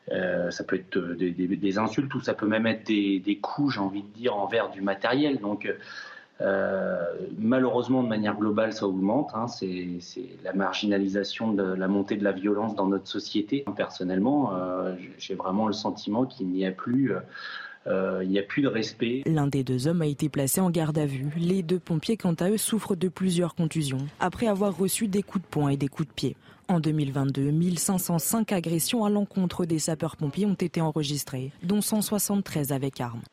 ça 0.09 0.63
peut 0.63 0.77
être 0.77 0.97
des, 0.97 1.77
insultes 1.77 2.13
ou 2.15 2.21
ça 2.21 2.33
peut 2.33 2.47
même 2.47 2.67
être 2.67 2.87
des, 2.87 3.19
des 3.19 3.37
coups, 3.37 3.73
j'ai 3.73 3.81
envie 3.81 4.03
de 4.03 4.13
dire, 4.13 4.35
envers 4.35 4.69
du 4.69 4.81
matériel. 4.81 5.39
Donc, 5.39 5.69
malheureusement, 7.37 8.03
de 8.03 8.07
manière 8.07 8.37
globale, 8.37 8.73
ça 8.73 8.87
augmente. 8.87 9.31
Hein. 9.33 9.47
c'est 9.47 9.99
la 10.43 10.53
marginalisation 10.53 11.53
de 11.53 11.63
la 11.63 11.87
montée 11.87 12.15
de 12.15 12.23
la 12.23 12.31
violence 12.31 12.75
dans 12.75 12.87
notre 12.87 13.07
société. 13.07 13.65
Personnellement, 13.75 14.53
euh, 14.55 14.95
j'ai 15.17 15.35
vraiment 15.35 15.67
le 15.67 15.73
sentiment 15.73 16.25
qu'il 16.25 16.47
n'y 16.47 16.65
a 16.65 16.71
plus. 16.71 17.13
Euh, 17.87 18.21
il 18.23 18.29
n'y 18.29 18.39
a 18.39 18.43
plus 18.43 18.61
de 18.61 18.67
respect. 18.67 19.23
L'un 19.25 19.47
des 19.47 19.63
deux 19.63 19.87
hommes 19.87 20.01
a 20.01 20.05
été 20.05 20.29
placé 20.29 20.59
en 20.61 20.69
garde 20.69 20.97
à 20.97 21.05
vue. 21.05 21.27
Les 21.37 21.63
deux 21.63 21.79
pompiers, 21.79 22.17
quant 22.17 22.33
à 22.33 22.49
eux, 22.49 22.57
souffrent 22.57 22.95
de 22.95 23.07
plusieurs 23.07 23.55
contusions 23.55 24.05
après 24.19 24.47
avoir 24.47 24.77
reçu 24.77 25.07
des 25.07 25.23
coups 25.23 25.43
de 25.43 25.49
poing 25.49 25.69
et 25.69 25.77
des 25.77 25.87
coups 25.87 26.09
de 26.09 26.13
pied. 26.13 26.37
En 26.67 26.79
2022, 26.79 27.49
1505 27.49 28.51
agressions 28.51 29.03
à 29.05 29.09
l'encontre 29.09 29.65
des 29.65 29.79
sapeurs-pompiers 29.79 30.45
ont 30.45 30.53
été 30.53 30.81
enregistrées, 30.81 31.51
dont 31.63 31.81
173 31.81 32.71
avec 32.73 33.01
armes. 33.01 33.23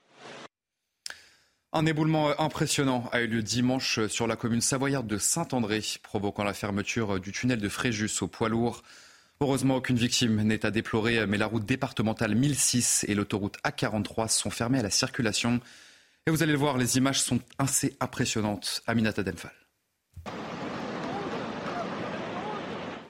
Un 1.78 1.84
éboulement 1.84 2.40
impressionnant 2.40 3.06
a 3.12 3.20
eu 3.20 3.26
lieu 3.26 3.42
dimanche 3.42 4.06
sur 4.06 4.26
la 4.26 4.34
commune 4.34 4.62
savoyarde 4.62 5.06
de 5.06 5.18
Saint-André, 5.18 5.82
provoquant 6.02 6.42
la 6.42 6.54
fermeture 6.54 7.20
du 7.20 7.32
tunnel 7.32 7.60
de 7.60 7.68
Fréjus 7.68 8.22
au 8.22 8.28
poids 8.28 8.48
lourd. 8.48 8.82
Heureusement, 9.42 9.76
aucune 9.76 9.98
victime 9.98 10.40
n'est 10.40 10.64
à 10.64 10.70
déplorer, 10.70 11.26
mais 11.26 11.36
la 11.36 11.44
route 11.44 11.66
départementale 11.66 12.34
1006 12.34 13.04
et 13.08 13.14
l'autoroute 13.14 13.58
A43 13.62 14.28
sont 14.28 14.48
fermées 14.48 14.78
à 14.78 14.82
la 14.84 14.88
circulation. 14.88 15.60
Et 16.26 16.30
vous 16.30 16.42
allez 16.42 16.52
le 16.52 16.58
voir, 16.58 16.78
les 16.78 16.96
images 16.96 17.20
sont 17.20 17.40
assez 17.58 17.94
impressionnantes. 18.00 18.80
Aminata 18.86 19.22
Demphal. 19.22 19.52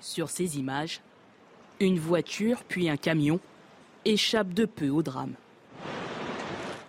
Sur 0.00 0.28
ces 0.28 0.58
images, 0.58 1.02
une 1.78 2.00
voiture 2.00 2.64
puis 2.64 2.88
un 2.88 2.96
camion 2.96 3.38
échappent 4.04 4.54
de 4.54 4.64
peu 4.64 4.88
au 4.88 5.04
drame. 5.04 5.34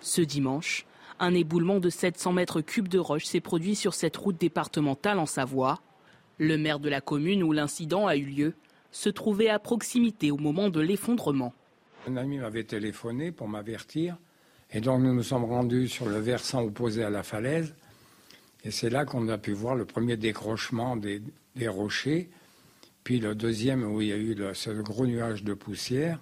Ce 0.01 0.21
dimanche, 0.21 0.87
un 1.19 1.33
éboulement 1.33 1.79
de 1.79 1.89
700 1.89 2.33
mètres 2.33 2.61
cubes 2.61 2.87
de 2.87 2.99
roche 2.99 3.25
s'est 3.25 3.41
produit 3.41 3.75
sur 3.75 3.93
cette 3.93 4.17
route 4.17 4.39
départementale 4.39 5.19
en 5.19 5.25
Savoie. 5.25 5.81
Le 6.37 6.57
maire 6.57 6.79
de 6.79 6.89
la 6.89 7.01
commune 7.01 7.43
où 7.43 7.51
l'incident 7.51 8.07
a 8.07 8.15
eu 8.15 8.25
lieu 8.25 8.53
se 8.91 9.09
trouvait 9.09 9.49
à 9.49 9.59
proximité 9.59 10.31
au 10.31 10.37
moment 10.37 10.69
de 10.69 10.79
l'effondrement. 10.79 11.53
Un 12.07 12.17
ami 12.17 12.37
m'avait 12.37 12.63
téléphoné 12.63 13.31
pour 13.31 13.47
m'avertir 13.47 14.17
et 14.71 14.81
donc 14.81 15.01
nous 15.01 15.13
nous 15.13 15.23
sommes 15.23 15.45
rendus 15.45 15.87
sur 15.87 16.07
le 16.07 16.19
versant 16.19 16.63
opposé 16.63 17.03
à 17.03 17.09
la 17.09 17.23
falaise 17.23 17.73
et 18.63 18.71
c'est 18.71 18.89
là 18.89 19.05
qu'on 19.05 19.27
a 19.29 19.37
pu 19.37 19.53
voir 19.53 19.75
le 19.75 19.85
premier 19.85 20.17
décrochement 20.17 20.97
des, 20.97 21.21
rochers, 21.67 22.29
puis 23.03 23.19
le 23.19 23.33
deuxième 23.33 23.83
où 23.83 24.01
il 24.01 24.07
y 24.07 24.11
a 24.11 24.17
eu 24.17 24.35
ce 24.53 24.71
gros 24.71 25.05
nuage 25.05 25.43
de 25.43 25.53
poussière. 25.53 26.19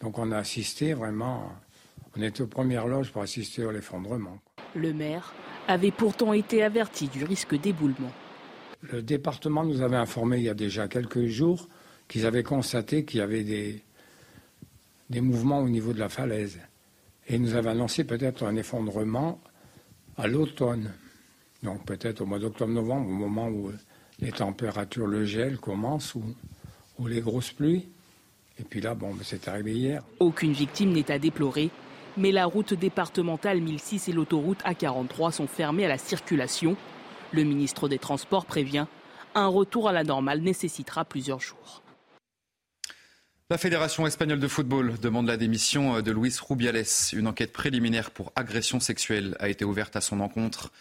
Donc 0.00 0.18
on 0.18 0.30
a 0.30 0.38
assisté 0.38 0.94
vraiment, 0.94 1.50
on 2.16 2.22
était 2.22 2.42
aux 2.42 2.46
premières 2.46 2.86
loges 2.86 3.10
pour 3.10 3.22
assister 3.22 3.64
à 3.64 3.72
l'effondrement. 3.72 4.38
Le 4.74 4.92
maire 4.92 5.34
avait 5.68 5.90
pourtant 5.90 6.32
été 6.32 6.62
averti 6.62 7.08
du 7.08 7.24
risque 7.24 7.58
d'éboulement. 7.58 8.12
Le 8.82 9.02
département 9.02 9.64
nous 9.64 9.80
avait 9.80 9.96
informé 9.96 10.38
il 10.38 10.44
y 10.44 10.48
a 10.48 10.54
déjà 10.54 10.88
quelques 10.88 11.26
jours 11.26 11.68
qu'ils 12.08 12.26
avaient 12.26 12.42
constaté 12.42 13.04
qu'il 13.04 13.20
y 13.20 13.22
avait 13.22 13.44
des, 13.44 13.82
des 15.10 15.20
mouvements 15.20 15.60
au 15.60 15.68
niveau 15.68 15.92
de 15.92 15.98
la 15.98 16.08
falaise. 16.08 16.60
Et 17.26 17.36
ils 17.36 17.42
nous 17.42 17.54
avaient 17.54 17.70
annoncé 17.70 18.04
peut-être 18.04 18.44
un 18.44 18.56
effondrement 18.56 19.40
à 20.18 20.26
l'automne. 20.26 20.92
Donc 21.62 21.86
peut-être 21.86 22.20
au 22.20 22.26
mois 22.26 22.38
d'octobre-novembre, 22.38 23.08
au 23.08 23.14
moment 23.14 23.48
où 23.48 23.72
les 24.20 24.32
températures, 24.32 25.06
le 25.06 25.24
gel 25.24 25.58
commence, 25.58 26.14
ou, 26.14 26.22
ou 26.98 27.06
les 27.06 27.20
grosses 27.20 27.52
pluies. 27.52 27.88
Et 28.60 28.62
puis 28.62 28.80
là, 28.80 28.94
bon, 28.94 29.14
ben, 29.14 29.22
c'est 29.24 29.48
arrivé 29.48 29.72
hier. 29.72 30.02
Aucune 30.20 30.52
victime 30.52 30.92
n'est 30.92 31.10
à 31.10 31.18
déplorer, 31.18 31.70
mais 32.16 32.32
la 32.32 32.46
route 32.46 32.74
départementale 32.74 33.60
1006 33.60 34.08
et 34.08 34.12
l'autoroute 34.12 34.62
A43 34.64 35.32
sont 35.32 35.46
fermées 35.46 35.84
à 35.84 35.88
la 35.88 35.98
circulation. 35.98 36.76
Le 37.32 37.42
ministre 37.42 37.88
des 37.88 37.98
Transports 37.98 38.46
prévient, 38.46 38.86
un 39.34 39.46
retour 39.46 39.88
à 39.88 39.92
la 39.92 40.04
normale 40.04 40.40
nécessitera 40.40 41.04
plusieurs 41.04 41.40
jours. 41.40 41.82
La 43.50 43.58
Fédération 43.58 44.06
espagnole 44.06 44.40
de 44.40 44.48
football 44.48 44.98
demande 45.00 45.26
la 45.26 45.36
démission 45.36 46.00
de 46.00 46.12
Luis 46.12 46.34
Rubiales. 46.40 46.84
Une 47.12 47.26
enquête 47.26 47.52
préliminaire 47.52 48.10
pour 48.10 48.32
agression 48.36 48.80
sexuelle 48.80 49.36
a 49.38 49.48
été 49.48 49.64
ouverte 49.64 49.96
à 49.96 50.00
son 50.00 50.20
encontre. 50.20 50.72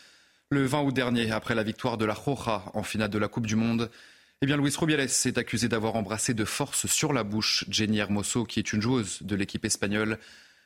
Le 0.49 0.65
20 0.65 0.81
août 0.83 0.93
dernier, 0.93 1.31
après 1.31 1.55
la 1.55 1.63
victoire 1.63 1.97
de 1.97 2.05
la 2.05 2.13
Roja 2.13 2.63
en 2.73 2.83
finale 2.83 3.09
de 3.09 3.17
la 3.17 3.27
Coupe 3.27 3.47
du 3.47 3.55
Monde, 3.55 3.89
eh 4.41 4.45
Luis 4.45 4.75
Rubiales 4.77 5.01
est 5.01 5.37
accusé 5.37 5.67
d'avoir 5.67 5.95
embrassé 5.95 6.33
de 6.33 6.45
force 6.45 6.85
sur 6.87 7.11
la 7.13 7.23
bouche 7.23 7.65
Jenny 7.69 7.99
Hermoso, 7.99 8.45
qui 8.45 8.59
est 8.59 8.73
une 8.73 8.81
joueuse 8.81 9.23
de 9.23 9.35
l'équipe 9.35 9.65
espagnole. 9.65 10.19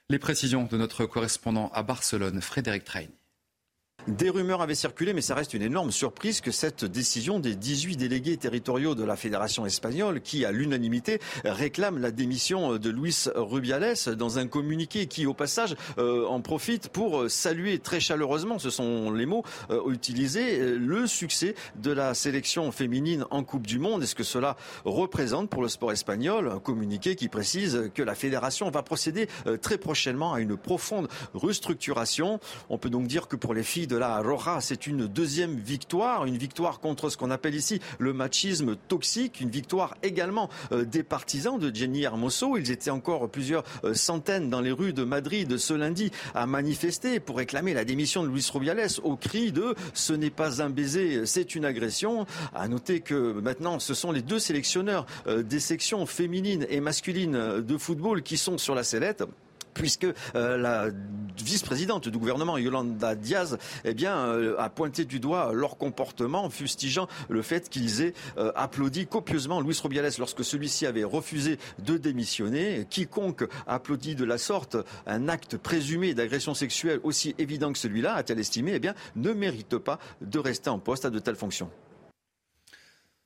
Les 0.09 0.19
précisions 0.19 0.63
de 0.63 0.77
notre 0.77 1.05
correspondant 1.05 1.69
à 1.73 1.83
Barcelone, 1.83 2.39
Frédéric 2.39 2.85
Train. 2.85 3.07
Des 4.07 4.29
rumeurs 4.29 4.61
avaient 4.61 4.73
circulé, 4.73 5.11
mais 5.11 5.19
ça 5.19 5.35
reste 5.35 5.53
une 5.53 5.61
énorme 5.61 5.91
surprise 5.91 6.39
que 6.39 6.51
cette 6.51 6.85
décision 6.85 7.41
des 7.41 7.55
18 7.55 7.97
délégués 7.97 8.37
territoriaux 8.37 8.95
de 8.95 9.03
la 9.03 9.17
Fédération 9.17 9.65
espagnole, 9.65 10.21
qui 10.21 10.45
à 10.45 10.53
l'unanimité 10.53 11.19
réclament 11.43 11.97
la 11.97 12.11
démission 12.11 12.77
de 12.77 12.89
Luis 12.89 13.25
Rubiales 13.35 13.97
dans 14.17 14.39
un 14.39 14.47
communiqué 14.47 15.07
qui, 15.07 15.25
au 15.25 15.33
passage, 15.33 15.75
euh, 15.97 16.25
en 16.25 16.39
profite 16.39 16.87
pour 16.87 17.29
saluer 17.29 17.79
très 17.79 17.99
chaleureusement, 17.99 18.59
ce 18.59 18.69
sont 18.69 19.11
les 19.11 19.25
mots 19.25 19.43
euh, 19.71 19.91
utilisés, 19.91 20.61
euh, 20.61 20.77
le 20.77 21.05
succès 21.05 21.53
de 21.75 21.91
la 21.91 22.13
sélection 22.13 22.71
féminine 22.71 23.25
en 23.29 23.43
Coupe 23.43 23.67
du 23.67 23.77
Monde. 23.77 24.03
Est-ce 24.03 24.15
que 24.15 24.23
cela 24.23 24.55
représente 24.85 25.49
pour 25.49 25.61
le 25.61 25.67
sport 25.67 25.91
espagnol 25.91 26.49
un 26.49 26.59
communiqué 26.59 27.17
qui 27.17 27.27
précise 27.27 27.91
que 27.93 28.03
la 28.03 28.15
Fédération 28.15 28.69
va 28.69 28.83
procéder 28.83 29.27
très 29.61 29.77
prochainement 29.77 30.33
à 30.33 30.39
une 30.39 30.55
profonde 30.55 31.09
restructuration 31.33 32.39
On 32.69 32.77
peut 32.77 32.89
donc 32.89 33.07
dire 33.07 33.27
que 33.27 33.35
pour 33.35 33.53
les 33.53 33.63
filles 33.63 33.87
de 33.87 33.96
la 33.97 34.21
Roja. 34.21 34.59
C'est 34.61 34.87
une 34.87 35.07
deuxième 35.07 35.55
victoire, 35.55 36.25
une 36.25 36.37
victoire 36.37 36.79
contre 36.79 37.09
ce 37.09 37.17
qu'on 37.17 37.31
appelle 37.31 37.55
ici 37.55 37.79
le 37.99 38.13
machisme 38.13 38.75
toxique, 38.87 39.41
une 39.41 39.49
victoire 39.49 39.95
également 40.03 40.49
euh, 40.71 40.85
des 40.85 41.03
partisans 41.03 41.59
de 41.59 41.73
Jenny 41.73 42.03
Hermoso. 42.03 42.57
Ils 42.57 42.71
étaient 42.71 42.89
encore 42.89 43.29
plusieurs 43.29 43.63
euh, 43.83 43.93
centaines 43.93 44.49
dans 44.49 44.61
les 44.61 44.71
rues 44.71 44.93
de 44.93 45.03
Madrid 45.03 45.57
ce 45.57 45.73
lundi 45.73 46.11
à 46.33 46.45
manifester 46.45 47.19
pour 47.19 47.37
réclamer 47.37 47.73
la 47.73 47.85
démission 47.85 48.23
de 48.23 48.29
Luis 48.29 48.47
Rubiales 48.51 48.87
au 49.03 49.15
cri 49.15 49.51
de 49.51 49.75
ce 49.93 50.13
n'est 50.13 50.29
pas 50.29 50.61
un 50.61 50.69
baiser, 50.69 51.25
c'est 51.25 51.55
une 51.55 51.65
agression. 51.65 52.25
À 52.53 52.67
noter 52.67 53.01
que 53.01 53.33
maintenant 53.41 53.79
ce 53.79 53.93
sont 53.93 54.11
les 54.11 54.21
deux 54.21 54.39
sélectionneurs 54.39 55.05
euh, 55.27 55.43
des 55.43 55.59
sections 55.59 56.05
féminines 56.05 56.65
et 56.69 56.79
masculines 56.79 57.61
de 57.61 57.77
football 57.77 58.21
qui 58.21 58.37
sont 58.37 58.57
sur 58.57 58.75
la 58.75 58.83
sellette 58.83 59.23
puisque 59.77 60.07
euh, 60.36 60.57
la 60.57 60.89
vice-présidente 61.41 62.10
du 62.10 62.17
gouvernement, 62.17 62.57
Yolanda 62.57 63.15
Diaz, 63.15 63.57
eh 63.86 63.96
euh, 64.03 64.55
a 64.57 64.69
pointé 64.69 65.05
du 65.05 65.19
doigt 65.19 65.53
leur 65.53 65.77
comportement, 65.77 66.50
fustigeant 66.50 67.07
le 67.29 67.41
fait 67.41 67.69
qu'ils 67.69 68.01
aient 68.01 68.13
euh, 68.38 68.51
applaudi 68.55 69.07
copieusement 69.07 69.62
Luis 69.62 69.79
Rubiales 69.81 70.12
lorsque 70.17 70.43
celui-ci 70.43 70.86
avait 70.86 71.03
refusé 71.03 71.60
de 71.79 71.98
démissionner. 71.98 72.86
Quiconque 72.89 73.48
applaudit 73.67 74.15
de 74.15 74.25
la 74.25 74.38
sorte 74.38 74.77
un 75.05 75.29
acte 75.29 75.57
présumé 75.57 76.13
d'agression 76.13 76.53
sexuelle 76.53 77.00
aussi 77.03 77.36
évident 77.38 77.72
que 77.72 77.79
celui-là, 77.79 78.15
a-t-elle 78.15 78.39
estimé, 78.39 78.79
eh 78.81 78.88
ne 79.15 79.34
mérite 79.34 79.77
pas 79.77 80.00
de 80.22 80.39
rester 80.39 80.69
en 80.69 80.79
poste 80.79 81.05
à 81.05 81.10
de 81.10 81.19
telles 81.19 81.36
fonctions. 81.36 81.69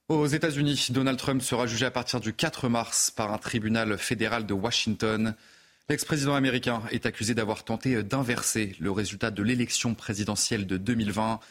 Aux 0.09 0.27
États-Unis, 0.27 0.87
Donald 0.89 1.17
Trump 1.17 1.41
sera 1.41 1.67
jugé 1.67 1.85
à 1.85 1.91
partir 1.91 2.19
du 2.19 2.33
4 2.33 2.67
mars 2.67 3.11
par 3.11 3.31
un 3.31 3.37
tribunal 3.37 3.97
fédéral 3.97 4.45
de 4.45 4.53
Washington. 4.53 5.35
L'ex-président 5.91 6.35
américain 6.35 6.83
est 6.91 7.05
accusé 7.05 7.35
d'avoir 7.35 7.65
tenté 7.65 8.01
d'inverser 8.01 8.77
le 8.79 8.91
résultat 8.91 9.29
de 9.29 9.43
l'élection 9.43 9.93
présidentielle 9.93 10.65
de 10.65 10.77
2020. 10.77 11.41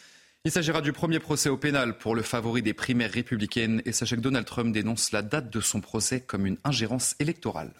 Il 0.47 0.51
s'agira 0.51 0.81
du 0.81 0.95
premier 0.95 1.19
procès 1.19 1.51
au 1.51 1.59
pénal 1.59 1.99
pour 1.99 2.15
le 2.15 2.23
favori 2.23 2.63
des 2.63 2.73
primaires 2.73 3.13
républicaines 3.13 3.83
et 3.85 3.93
sachez 3.93 4.17
que 4.17 4.23
Donald 4.23 4.47
Trump 4.47 4.73
dénonce 4.73 5.13
la 5.13 5.21
date 5.21 5.51
de 5.51 5.61
son 5.61 5.83
procès 5.83 6.23
comme 6.23 6.47
une 6.47 6.57
ingérence 6.65 7.17
électorale. 7.19 7.75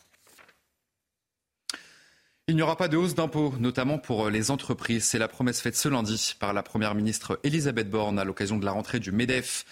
Il 2.47 2.57
n'y 2.57 2.61
aura 2.61 2.77
pas 2.77 2.89
de 2.89 2.99
hausse 2.99 3.15
d'impôts, 3.15 3.55
notamment 3.59 3.97
pour 3.97 4.29
les 4.29 4.51
entreprises. 4.51 5.05
C'est 5.05 5.19
la 5.19 5.29
promesse 5.29 5.63
faite 5.63 5.77
ce 5.77 5.89
lundi 5.89 6.37
par 6.39 6.53
la 6.53 6.63
Première 6.63 6.95
ministre 6.95 7.41
Elisabeth 7.43 7.89
Borne 7.89 8.19
à 8.19 8.25
l'occasion 8.25 8.59
de 8.59 8.67
la 8.67 8.73
rentrée 8.73 9.01
du 9.01 9.13
MEDEF. 9.13 9.65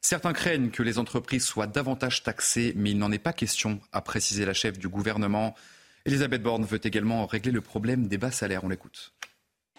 Certains 0.00 0.32
craignent 0.32 0.70
que 0.70 0.84
les 0.84 1.00
entreprises 1.00 1.44
soient 1.44 1.66
davantage 1.66 2.22
taxées, 2.22 2.72
mais 2.76 2.92
il 2.92 2.98
n'en 2.98 3.10
est 3.10 3.18
pas 3.18 3.32
question, 3.32 3.80
a 3.92 4.00
précisé 4.00 4.44
la 4.44 4.54
chef 4.54 4.78
du 4.78 4.88
gouvernement. 4.88 5.56
Elisabeth 6.06 6.40
Borne 6.40 6.64
veut 6.64 6.80
également 6.84 7.26
régler 7.26 7.50
le 7.50 7.60
problème 7.60 8.06
des 8.06 8.16
bas 8.16 8.30
salaires. 8.30 8.62
On 8.62 8.68
l'écoute. 8.68 9.12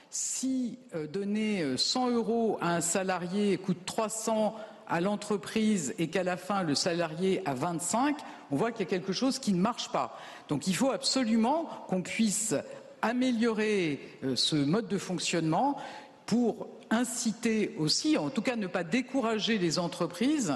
Si 0.10 0.78
euh, 0.94 1.08
donner 1.08 1.78
100 1.78 2.10
euh, 2.10 2.16
euros 2.16 2.58
à 2.60 2.76
un 2.76 2.82
salarié 2.82 3.58
coûte 3.58 3.86
300 3.86 4.56
à 4.90 5.00
l'entreprise 5.00 5.94
et 5.98 6.10
qu'à 6.10 6.24
la 6.24 6.36
fin 6.36 6.64
le 6.64 6.76
salarié 6.76 7.42
a 7.46 7.54
25, 7.54 8.18
on 8.52 8.58
voit 8.58 8.72
qu'il 8.74 8.82
y 8.82 8.88
a 8.88 8.90
quelque 8.90 9.14
chose 9.14 9.40
qui 9.40 9.54
ne 9.54 9.62
marche 9.62 9.90
pas. 9.90 10.20
Donc 10.50 10.68
il 10.68 10.76
faut 10.76 10.92
absolument 10.92 11.66
qu'on 11.88 12.02
puisse 12.02 12.56
améliorer 13.02 14.02
euh, 14.26 14.36
ce 14.36 14.58
mode 14.58 14.90
de 14.90 14.98
fonctionnement 14.98 15.78
pour 16.26 16.68
inciter 16.90 17.74
aussi, 17.78 18.18
en 18.18 18.30
tout 18.30 18.42
cas 18.42 18.58
ne 18.58 18.68
pas 18.68 18.84
décourager 18.84 19.58
les 19.58 19.80
entreprises 19.80 20.56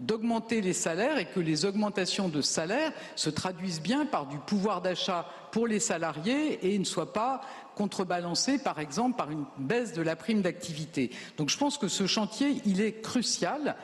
d'augmenter 0.00 0.60
les 0.60 0.72
salaires 0.72 1.18
et 1.18 1.26
que 1.26 1.38
les 1.40 1.64
augmentations 1.64 2.28
de 2.28 2.40
salaire 2.40 2.92
se 3.14 3.30
traduisent 3.30 3.80
bien 3.80 4.06
par 4.06 4.26
du 4.26 4.38
pouvoir 4.38 4.82
d'achat 4.82 5.26
pour 5.52 5.66
les 5.66 5.78
salariés 5.78 6.58
et 6.66 6.78
ne 6.78 6.84
soient 6.84 7.12
pas 7.12 7.42
contrebalancées, 7.76 8.58
par 8.58 8.80
exemple, 8.80 9.16
par 9.16 9.30
une 9.30 9.44
baisse 9.58 9.92
de 9.92 10.02
la 10.02 10.16
prime 10.16 10.42
d'activité. 10.42 11.10
Donc 11.36 11.50
je 11.50 11.56
pense 11.56 11.78
que 11.78 11.88
ce 11.88 12.06
chantier, 12.06 12.60
il 12.64 12.80
est 12.80 13.00
crucial. 13.00 13.76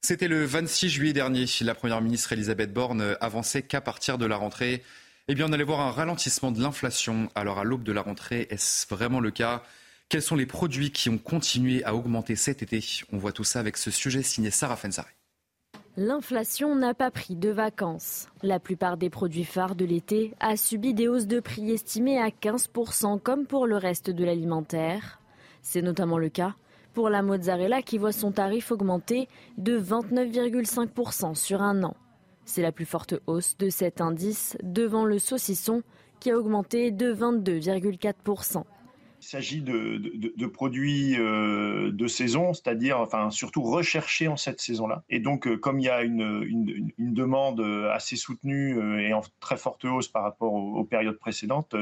C'était 0.00 0.28
le 0.28 0.44
26 0.44 0.88
juillet 0.88 1.12
dernier. 1.12 1.44
La 1.60 1.76
Première 1.76 2.00
ministre 2.00 2.32
Elisabeth 2.32 2.72
Borne 2.72 3.16
avançait 3.20 3.62
qu'à 3.62 3.80
partir 3.80 4.18
de 4.18 4.26
la 4.26 4.36
rentrée, 4.36 4.82
eh 5.28 5.34
bien, 5.36 5.46
on 5.48 5.52
allait 5.52 5.62
voir 5.62 5.80
un 5.80 5.92
ralentissement 5.92 6.50
de 6.50 6.60
l'inflation. 6.60 7.30
Alors, 7.36 7.60
à 7.60 7.64
l'aube 7.64 7.84
de 7.84 7.92
la 7.92 8.02
rentrée, 8.02 8.48
est-ce 8.50 8.92
vraiment 8.92 9.20
le 9.20 9.30
cas? 9.30 9.62
Quels 10.12 10.20
sont 10.20 10.36
les 10.36 10.44
produits 10.44 10.90
qui 10.90 11.08
ont 11.08 11.16
continué 11.16 11.82
à 11.84 11.94
augmenter 11.94 12.36
cet 12.36 12.62
été 12.62 12.84
On 13.14 13.16
voit 13.16 13.32
tout 13.32 13.44
ça 13.44 13.60
avec 13.60 13.78
ce 13.78 13.90
sujet 13.90 14.22
signé 14.22 14.50
Sarah 14.50 14.76
Fensari. 14.76 15.08
L'inflation 15.96 16.76
n'a 16.76 16.92
pas 16.92 17.10
pris 17.10 17.34
de 17.34 17.48
vacances. 17.48 18.28
La 18.42 18.60
plupart 18.60 18.98
des 18.98 19.08
produits 19.08 19.46
phares 19.46 19.74
de 19.74 19.86
l'été 19.86 20.34
a 20.38 20.58
subi 20.58 20.92
des 20.92 21.08
hausses 21.08 21.26
de 21.26 21.40
prix 21.40 21.70
estimées 21.70 22.18
à 22.18 22.28
15% 22.28 23.20
comme 23.22 23.46
pour 23.46 23.66
le 23.66 23.78
reste 23.78 24.10
de 24.10 24.22
l'alimentaire. 24.22 25.18
C'est 25.62 25.80
notamment 25.80 26.18
le 26.18 26.28
cas 26.28 26.56
pour 26.92 27.08
la 27.08 27.22
mozzarella 27.22 27.80
qui 27.80 27.96
voit 27.96 28.12
son 28.12 28.32
tarif 28.32 28.70
augmenter 28.70 29.30
de 29.56 29.80
29,5% 29.80 31.34
sur 31.34 31.62
un 31.62 31.84
an. 31.84 31.96
C'est 32.44 32.60
la 32.60 32.70
plus 32.70 32.84
forte 32.84 33.14
hausse 33.26 33.56
de 33.56 33.70
cet 33.70 34.02
indice 34.02 34.58
devant 34.62 35.06
le 35.06 35.18
saucisson 35.18 35.82
qui 36.20 36.30
a 36.30 36.36
augmenté 36.36 36.90
de 36.90 37.14
22,4%. 37.14 38.64
Il 39.22 39.26
s'agit 39.26 39.62
de, 39.62 40.46
produits 40.46 41.16
euh, 41.16 41.92
de 41.92 42.08
saison, 42.08 42.54
c'est-à-dire 42.54 42.98
enfin, 42.98 43.30
surtout 43.30 43.62
recherchés 43.62 44.26
en 44.26 44.36
cette 44.36 44.60
saison-là. 44.60 45.04
Et 45.10 45.20
donc, 45.20 45.46
euh, 45.46 45.56
comme 45.56 45.78
il 45.78 45.84
y 45.84 45.88
a 45.88 46.02
une, 46.02 46.90
demande 46.98 47.60
assez 47.92 48.16
soutenue 48.16 49.00
et 49.00 49.12
en 49.12 49.20
très 49.38 49.56
forte 49.56 49.84
hausse 49.84 50.08
par 50.08 50.24
rapport 50.24 50.52
aux, 50.52 50.82
périodes 50.82 51.18
précédentes, 51.18 51.76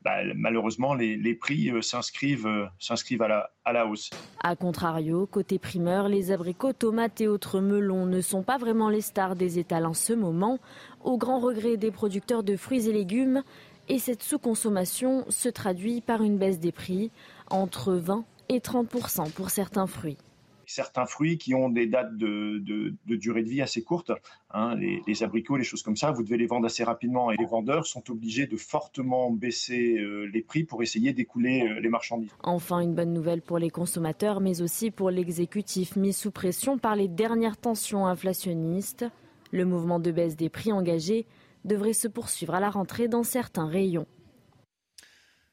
bah, 0.00 0.22
malheureusement, 0.34 0.94
les, 0.94 1.34
prix 1.34 1.70
s'inscrivent, 1.82 2.70
s'inscrivent 2.78 3.22
à 3.22 3.28
la, 3.28 3.50
à 3.66 3.72
la 3.74 3.86
hausse. 3.86 4.08
A 4.42 4.56
contrario, 4.56 5.26
côté 5.26 5.58
primeur, 5.58 6.08
les 6.08 6.32
abricots, 6.32 6.72
tomates 6.72 7.20
et 7.20 7.28
autres 7.28 7.60
melons 7.60 8.06
ne 8.06 8.22
sont 8.22 8.42
pas 8.42 8.56
vraiment 8.56 8.88
les 8.88 9.02
stars 9.02 9.36
des 9.36 9.58
étals 9.58 9.84
en 9.84 9.94
ce 9.94 10.14
moment, 10.14 10.58
au 11.04 11.18
grand 11.18 11.38
regret 11.38 11.76
des 11.76 11.90
producteurs 11.90 12.42
de 12.42 12.56
fruits 12.56 12.88
et 12.88 12.92
légumes 12.92 13.42
et 13.88 13.98
cette 13.98 14.22
sous-consommation 14.22 15.24
se 15.28 15.48
traduit 15.48 16.00
par 16.00 16.22
une 16.22 16.38
baisse 16.38 16.60
des 16.60 16.72
prix 16.72 17.10
entre 17.50 17.94
20 17.94 18.24
et 18.48 18.58
30% 18.58 19.30
pour 19.32 19.50
certains 19.50 19.86
fruits. 19.86 20.18
Certains 20.66 21.06
fruits 21.06 21.38
qui 21.38 21.54
ont 21.54 21.70
des 21.70 21.86
dates 21.86 22.14
de, 22.18 22.62
durée 23.06 23.42
de 23.42 23.48
vie 23.48 23.62
assez 23.62 23.82
courtes, 23.82 24.12
hein, 24.50 24.74
les, 24.74 25.22
abricots, 25.22 25.56
les 25.56 25.64
choses 25.64 25.82
comme 25.82 25.96
ça, 25.96 26.10
vous 26.10 26.22
devez 26.22 26.36
les 26.36 26.46
vendre 26.46 26.66
assez 26.66 26.84
rapidement 26.84 27.30
et 27.30 27.38
les 27.38 27.46
vendeurs 27.46 27.86
sont 27.86 28.10
obligés 28.10 28.46
de 28.46 28.56
fortement 28.58 29.30
baisser 29.30 29.96
euh, 29.96 30.24
les 30.24 30.42
prix 30.42 30.64
pour 30.64 30.82
essayer 30.82 31.14
d'écouler 31.14 31.62
euh, 31.62 31.80
les 31.80 31.88
marchandises. 31.88 32.28
Enfin, 32.42 32.80
une 32.80 32.94
bonne 32.94 33.14
nouvelle 33.14 33.40
pour 33.40 33.58
les 33.58 33.70
consommateurs, 33.70 34.40
mais 34.40 34.60
aussi 34.60 34.90
pour 34.90 35.10
l'exécutif 35.10 35.96
mis 35.96 36.12
sous 36.12 36.30
pression 36.30 36.76
par 36.76 36.96
les 36.96 37.08
dernières 37.08 37.56
tensions 37.56 38.06
inflationnistes. 38.06 39.06
Le 39.50 39.64
mouvement 39.64 39.98
de 39.98 40.10
baisse 40.10 40.36
des 40.36 40.50
prix 40.50 40.72
engagé 40.72 41.24
devrait 41.64 41.92
se 41.92 42.08
poursuivre 42.08 42.54
à 42.54 42.60
la 42.60 42.70
rentrée 42.70 43.08
dans 43.08 43.22
certains 43.22 43.68
rayons. 43.68 44.06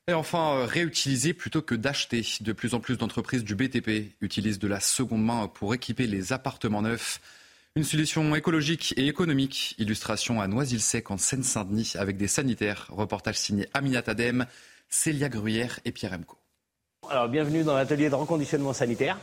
Et 0.08 0.14
enfin, 0.14 0.58
euh, 0.58 0.66
réutiliser 0.66 1.34
plutôt 1.34 1.64
que 1.64 1.74
d'acheter. 1.74 2.24
De 2.42 2.54
plus 2.54 2.76
en 2.76 2.80
plus 2.80 2.98
d'entreprises 2.98 3.44
du 3.44 3.56
BTP 3.56 4.16
utilisent 4.22 4.60
de 4.60 4.68
la 4.68 4.80
seconde 4.80 5.24
main 5.24 5.48
pour 5.48 5.74
équiper 5.74 6.06
les 6.06 6.32
appartements 6.32 6.84
neufs. 6.84 7.20
Une 7.76 7.84
solution 7.84 8.36
écologique 8.36 8.94
et 8.98 9.08
économique. 9.08 9.74
Illustration 9.80 10.40
à 10.40 10.48
Noisy-le-Sec 10.48 11.10
en 11.10 11.18
Seine-Saint-Denis 11.18 11.94
avec 11.96 12.18
des 12.18 12.28
sanitaires. 12.28 12.88
Reportage 12.92 13.40
signé 13.40 13.68
Aminat 13.74 14.04
Adem, 14.06 14.46
Célia 14.90 15.28
Gruyère 15.28 15.80
et 15.86 15.92
Pierre 15.92 16.14
Emco. 16.14 16.38
Alors 17.10 17.28
bienvenue 17.28 17.64
dans 17.64 17.76
l'atelier 17.76 18.10
de 18.10 18.16
reconditionnement 18.16 18.74
sanitaire. 18.74 19.18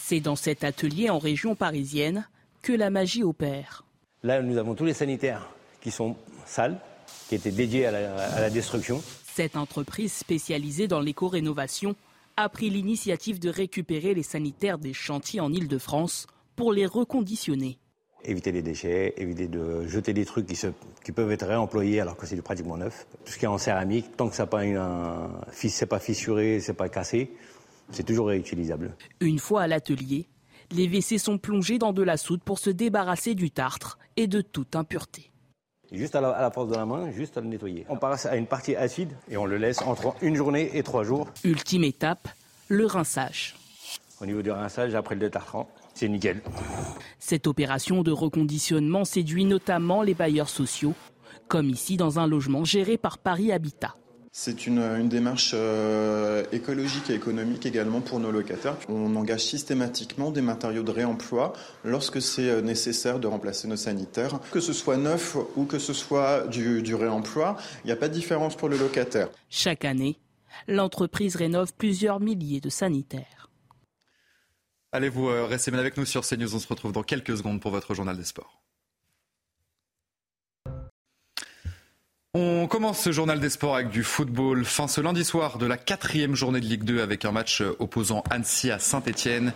C'est 0.00 0.20
dans 0.20 0.36
cet 0.36 0.62
atelier 0.62 1.10
en 1.10 1.18
région 1.18 1.56
parisienne 1.56 2.28
que 2.62 2.72
la 2.72 2.90
magie 2.90 3.24
opère. 3.24 3.84
Là, 4.22 4.40
nous 4.40 4.56
avons 4.56 4.76
tous 4.76 4.84
les 4.84 4.94
sanitaires 4.94 5.48
qui 5.80 5.90
sont 5.90 6.16
sales, 6.46 6.80
qui 7.28 7.34
étaient 7.34 7.50
dédiées 7.50 7.86
à 7.86 7.90
la, 8.40 8.50
destruction. 8.50 9.02
Cette 9.34 9.56
entreprise 9.56 10.12
spécialisée 10.12 10.88
dans 10.88 11.00
l'éco-rénovation 11.00 11.94
a 12.36 12.48
pris 12.48 12.70
l'initiative 12.70 13.38
de 13.38 13.48
récupérer 13.48 14.14
les 14.14 14.22
sanitaires 14.22 14.78
des 14.78 14.92
chantiers 14.92 15.40
en 15.40 15.52
Ile-de-France 15.52 16.26
pour 16.56 16.72
les 16.72 16.86
reconditionner. 16.86 17.78
Éviter 18.24 18.50
les 18.50 18.62
déchets, 18.62 19.14
éviter 19.16 19.46
de 19.46 19.86
jeter 19.86 20.12
des 20.12 20.24
trucs 20.24 20.46
qui, 20.46 20.58
qui 21.04 21.12
peuvent 21.12 21.30
être 21.30 21.46
réemployés 21.46 22.00
alors 22.00 22.16
que 22.16 22.26
c'est 22.26 22.34
du 22.34 22.42
pratiquement 22.42 22.76
neuf. 22.76 23.06
Tout 23.24 23.32
ce 23.32 23.38
qui 23.38 23.44
est 23.44 23.48
en 23.48 23.58
céramique, 23.58 24.16
tant 24.16 24.28
que 24.28 24.34
ça 24.34 24.44
n'est 24.44 24.74
pas, 24.74 25.86
pas 25.88 25.98
fissuré, 26.00 26.58
c'est 26.60 26.74
pas 26.74 26.88
cassé, 26.88 27.30
c'est 27.90 28.04
toujours 28.04 28.28
réutilisable. 28.28 28.96
Une 29.20 29.38
fois 29.38 29.62
à 29.62 29.66
l'atelier, 29.66 30.28
les 30.72 30.86
WC 30.86 31.18
sont 31.18 31.38
plongés 31.38 31.78
dans 31.78 31.92
de 31.92 32.02
la 32.02 32.16
soude 32.16 32.42
pour 32.42 32.58
se 32.58 32.70
débarrasser 32.70 33.34
du 33.34 33.50
tartre 33.50 33.98
et 34.16 34.26
de 34.26 34.40
toute 34.40 34.76
impureté. 34.76 35.27
Juste 35.90 36.14
à 36.14 36.20
la, 36.20 36.50
force 36.50 36.68
de 36.68 36.74
la 36.74 36.84
main, 36.84 37.10
juste 37.10 37.38
à 37.38 37.40
le 37.40 37.46
nettoyer. 37.46 37.86
On 37.88 37.96
passe 37.96 38.26
à 38.26 38.36
une 38.36 38.46
partie 38.46 38.76
acide 38.76 39.10
et 39.30 39.36
on 39.38 39.46
le 39.46 39.56
laisse 39.56 39.80
entre 39.80 40.14
une 40.20 40.36
journée 40.36 40.76
et 40.76 40.82
trois 40.82 41.02
jours. 41.02 41.28
Ultime 41.44 41.84
étape, 41.84 42.28
le 42.68 42.84
rinçage. 42.84 43.54
Au 44.20 44.26
niveau 44.26 44.42
du 44.42 44.50
rinçage, 44.50 44.94
après 44.94 45.14
le 45.14 45.22
détartrant, 45.22 45.68
c'est 45.94 46.08
nickel. 46.08 46.42
Cette 47.18 47.46
opération 47.46 48.02
de 48.02 48.10
reconditionnement 48.10 49.04
séduit 49.04 49.46
notamment 49.46 50.02
les 50.02 50.14
bailleurs 50.14 50.50
sociaux, 50.50 50.94
comme 51.46 51.70
ici 51.70 51.96
dans 51.96 52.18
un 52.18 52.26
logement 52.26 52.64
géré 52.64 52.98
par 52.98 53.16
Paris 53.16 53.50
Habitat. 53.50 53.94
C'est 54.40 54.68
une, 54.68 55.08
démarche 55.08 55.50
euh, 55.52 56.44
écologique 56.52 57.10
et 57.10 57.14
économique 57.14 57.66
également 57.66 58.00
pour 58.00 58.20
nos 58.20 58.30
locataires. 58.30 58.76
On 58.88 59.16
engage 59.16 59.42
systématiquement 59.42 60.30
des 60.30 60.42
matériaux 60.42 60.84
de 60.84 60.92
réemploi 60.92 61.54
lorsque 61.82 62.22
c'est 62.22 62.48
euh, 62.48 62.60
nécessaire 62.60 63.18
de 63.18 63.26
remplacer 63.26 63.66
nos 63.66 63.74
sanitaires. 63.74 64.38
Que 64.52 64.60
ce 64.60 64.72
soit 64.72 64.96
neuf 64.96 65.36
ou 65.56 65.64
que 65.64 65.80
ce 65.80 65.92
soit 65.92 66.46
du, 66.46 66.82
du 66.82 66.94
réemploi, 66.94 67.56
il 67.82 67.88
n'y 67.88 67.92
a 67.92 67.96
pas 67.96 68.06
de 68.06 68.14
différence 68.14 68.54
pour 68.54 68.68
le 68.68 68.78
locataire. 68.78 69.28
Chaque 69.50 69.84
année, 69.84 70.20
l'entreprise 70.68 71.34
rénove 71.34 71.72
plusieurs 71.76 72.20
milliers 72.20 72.60
de 72.60 72.68
sanitaires. 72.68 73.50
Allez, 74.92 75.08
vous 75.08 75.28
euh, 75.28 75.46
restez 75.46 75.72
bien 75.72 75.80
avec 75.80 75.96
nous 75.96 76.04
sur 76.04 76.24
CNews. 76.24 76.54
On 76.54 76.60
se 76.60 76.68
retrouve 76.68 76.92
dans 76.92 77.02
quelques 77.02 77.36
secondes 77.36 77.60
pour 77.60 77.72
votre 77.72 77.92
journal 77.92 78.16
des 78.16 78.22
sports. 78.22 78.62
On 82.40 82.68
commence 82.68 83.00
ce 83.00 83.10
journal 83.10 83.40
des 83.40 83.50
sports 83.50 83.74
avec 83.74 83.90
du 83.90 84.04
football. 84.04 84.64
Fin 84.64 84.86
ce 84.86 85.00
lundi 85.00 85.24
soir 85.24 85.58
de 85.58 85.66
la 85.66 85.76
quatrième 85.76 86.36
journée 86.36 86.60
de 86.60 86.66
Ligue 86.66 86.84
2 86.84 87.00
avec 87.02 87.24
un 87.24 87.32
match 87.32 87.64
opposant 87.80 88.22
Annecy 88.30 88.70
à 88.70 88.78
Saint-Etienne. 88.78 89.52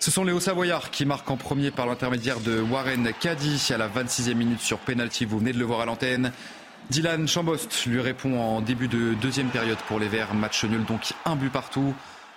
Ce 0.00 0.10
sont 0.10 0.22
les 0.22 0.32
Hauts-Savoyards 0.32 0.90
qui 0.90 1.06
marquent 1.06 1.30
en 1.30 1.38
premier 1.38 1.70
par 1.70 1.86
l'intermédiaire 1.86 2.40
de 2.40 2.60
Warren 2.60 3.10
Caddy 3.18 3.70
à 3.72 3.78
la 3.78 3.88
26e 3.88 4.34
minute 4.34 4.60
sur 4.60 4.76
penalty. 4.80 5.24
Vous 5.24 5.38
venez 5.38 5.54
de 5.54 5.58
le 5.58 5.64
voir 5.64 5.80
à 5.80 5.86
l'antenne. 5.86 6.30
Dylan 6.90 7.26
Chambost 7.26 7.86
lui 7.86 8.02
répond 8.02 8.38
en 8.38 8.60
début 8.60 8.88
de 8.88 9.14
deuxième 9.14 9.48
période 9.48 9.78
pour 9.88 9.98
les 9.98 10.08
Verts. 10.08 10.34
Match 10.34 10.62
nul 10.64 10.84
donc 10.84 11.14
un 11.24 11.36
but 11.36 11.50
partout. 11.50 11.94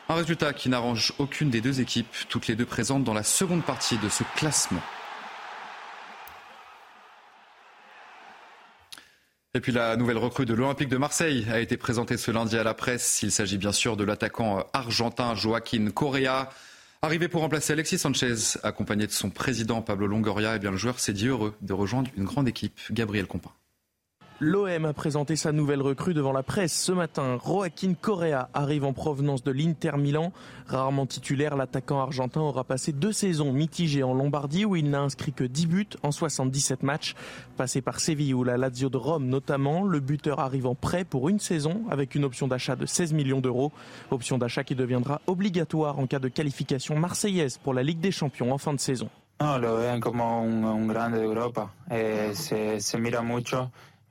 Un 0.07 0.15
résultat 0.15 0.53
qui 0.53 0.69
n'arrange 0.69 1.11
aucune 1.17 1.49
des 1.49 1.59
deux 1.59 1.81
équipes, 1.81 2.15
toutes 2.29 2.47
les 2.47 2.55
deux 2.55 2.65
présentes 2.65 3.03
dans 3.03 3.13
la 3.13 3.23
seconde 3.23 3.65
partie 3.65 3.97
de 3.97 4.07
ce 4.07 4.23
classement. 4.37 4.81
Et 9.55 9.59
puis 9.59 9.71
la 9.71 9.95
nouvelle 9.97 10.17
recrue 10.17 10.47
de 10.47 10.53
l'Olympique 10.55 10.89
de 10.89 10.97
Marseille 10.97 11.45
a 11.47 11.59
été 11.59 11.77
présentée 11.77 12.17
ce 12.17 12.31
lundi 12.31 12.57
à 12.57 12.63
la 12.63 12.73
presse. 12.73 13.21
Il 13.21 13.31
s'agit 13.31 13.59
bien 13.59 13.71
sûr 13.71 13.95
de 13.95 14.03
l'attaquant 14.03 14.65
argentin 14.73 15.35
Joaquin 15.35 15.91
Correa. 15.91 16.49
Arrivé 17.03 17.27
pour 17.27 17.41
remplacer 17.41 17.73
Alexis 17.73 17.99
Sanchez, 17.99 18.57
accompagné 18.63 19.05
de 19.05 19.11
son 19.11 19.29
président 19.29 19.83
Pablo 19.83 20.07
Longoria, 20.07 20.53
et 20.53 20.55
eh 20.55 20.59
bien 20.59 20.71
le 20.71 20.77
joueur 20.77 20.99
s'est 20.99 21.13
dit 21.13 21.27
heureux 21.27 21.53
de 21.61 21.73
rejoindre 21.73 22.09
une 22.17 22.23
grande 22.23 22.47
équipe, 22.47 22.79
Gabriel 22.89 23.27
Compin. 23.27 23.51
L'OM 24.39 24.85
a 24.85 24.93
présenté 24.93 25.35
sa 25.35 25.51
nouvelle 25.51 25.81
recrue 25.81 26.13
devant 26.13 26.31
la 26.31 26.43
presse 26.43 26.73
ce 26.73 26.91
matin. 26.91 27.37
Joaquin 27.45 27.93
Correa 27.93 28.49
arrive 28.53 28.83
en 28.83 28.91
provenance 28.91 29.43
de 29.43 29.51
l'Inter 29.51 29.91
Milan. 29.97 30.33
Rarement 30.67 31.05
titulaire, 31.05 31.55
l'attaquant 31.55 32.01
argentin 32.01 32.41
aura 32.41 32.63
passé 32.63 32.91
deux 32.91 33.11
saisons 33.11 33.53
mitigées 33.53 34.03
en 34.03 34.13
Lombardie 34.13 34.65
où 34.65 34.75
il 34.75 34.89
n'a 34.89 35.01
inscrit 35.01 35.33
que 35.33 35.43
10 35.43 35.67
buts 35.67 35.87
en 36.01 36.11
77 36.11 36.83
matchs. 36.83 37.15
Passé 37.57 37.81
par 37.81 37.99
Séville 37.99 38.33
ou 38.33 38.43
la 38.43 38.57
Lazio 38.57 38.89
de 38.89 38.97
Rome 38.97 39.27
notamment, 39.27 39.83
le 39.83 39.99
buteur 39.99 40.39
arrive 40.39 40.65
en 40.65 40.75
prêt 40.75 41.05
pour 41.05 41.29
une 41.29 41.39
saison 41.39 41.83
avec 41.89 42.15
une 42.15 42.25
option 42.25 42.47
d'achat 42.47 42.75
de 42.75 42.85
16 42.85 43.13
millions 43.13 43.39
d'euros. 43.39 43.71
Option 44.11 44.37
d'achat 44.37 44.63
qui 44.63 44.75
deviendra 44.75 45.21
obligatoire 45.27 45.99
en 45.99 46.07
cas 46.07 46.19
de 46.19 46.27
qualification 46.27 46.97
marseillaise 46.97 47.59
pour 47.59 47.73
la 47.73 47.83
Ligue 47.83 47.99
des 47.99 48.11
Champions 48.11 48.51
en 48.51 48.57
fin 48.57 48.73
de 48.73 48.79
saison. 48.79 49.09
Lo 49.39 49.77
un, 49.77 49.95
un 49.95 50.87
grande 50.87 51.13
de. 51.13 51.67
Eh, 51.91 52.33
se. 52.33 52.97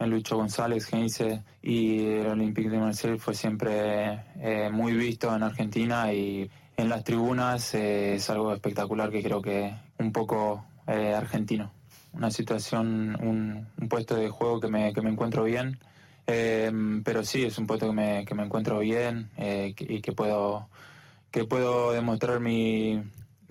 Lucho 0.07 0.37
González, 0.37 0.89
hice, 0.93 1.43
y 1.63 2.05
el 2.05 2.27
Olympique 2.27 2.71
de 2.71 2.79
Marseille 2.79 3.19
fue 3.19 3.35
siempre 3.35 4.25
eh, 4.41 4.71
muy 4.73 4.93
visto 4.95 5.35
en 5.35 5.43
Argentina 5.43 6.13
y 6.13 6.51
en 6.77 6.89
las 6.89 7.05
tribunas 7.05 7.75
eh, 7.75 8.15
es 8.15 8.31
algo 8.31 8.53
espectacular 8.53 9.11
que 9.11 9.23
creo 9.23 9.43
que 9.43 9.75
un 9.99 10.13
poco 10.13 10.65
eh, 10.87 11.15
argentino. 11.15 11.71
Una 12.13 12.31
situación, 12.31 13.17
un, 13.21 13.89
puesto 13.89 14.17
de 14.17 14.29
juego 14.29 14.61
que 14.61 14.69
me, 14.69 14.93
que 14.93 15.03
me 15.03 15.11
encuentro 15.11 15.45
bien, 15.45 15.79
pero 16.25 17.25
sí, 17.25 17.45
es 17.45 17.59
un 17.59 17.67
puesto 17.67 17.87
que 17.87 17.93
me, 17.93 18.25
que 18.25 18.35
me 18.35 18.45
encuentro 18.45 18.79
bien 18.79 19.31
y 19.37 20.01
que 20.01 20.13
puedo, 20.13 20.69
que 21.31 21.45
puedo 21.45 21.93
demostrar 21.93 22.41
mi, 22.41 23.03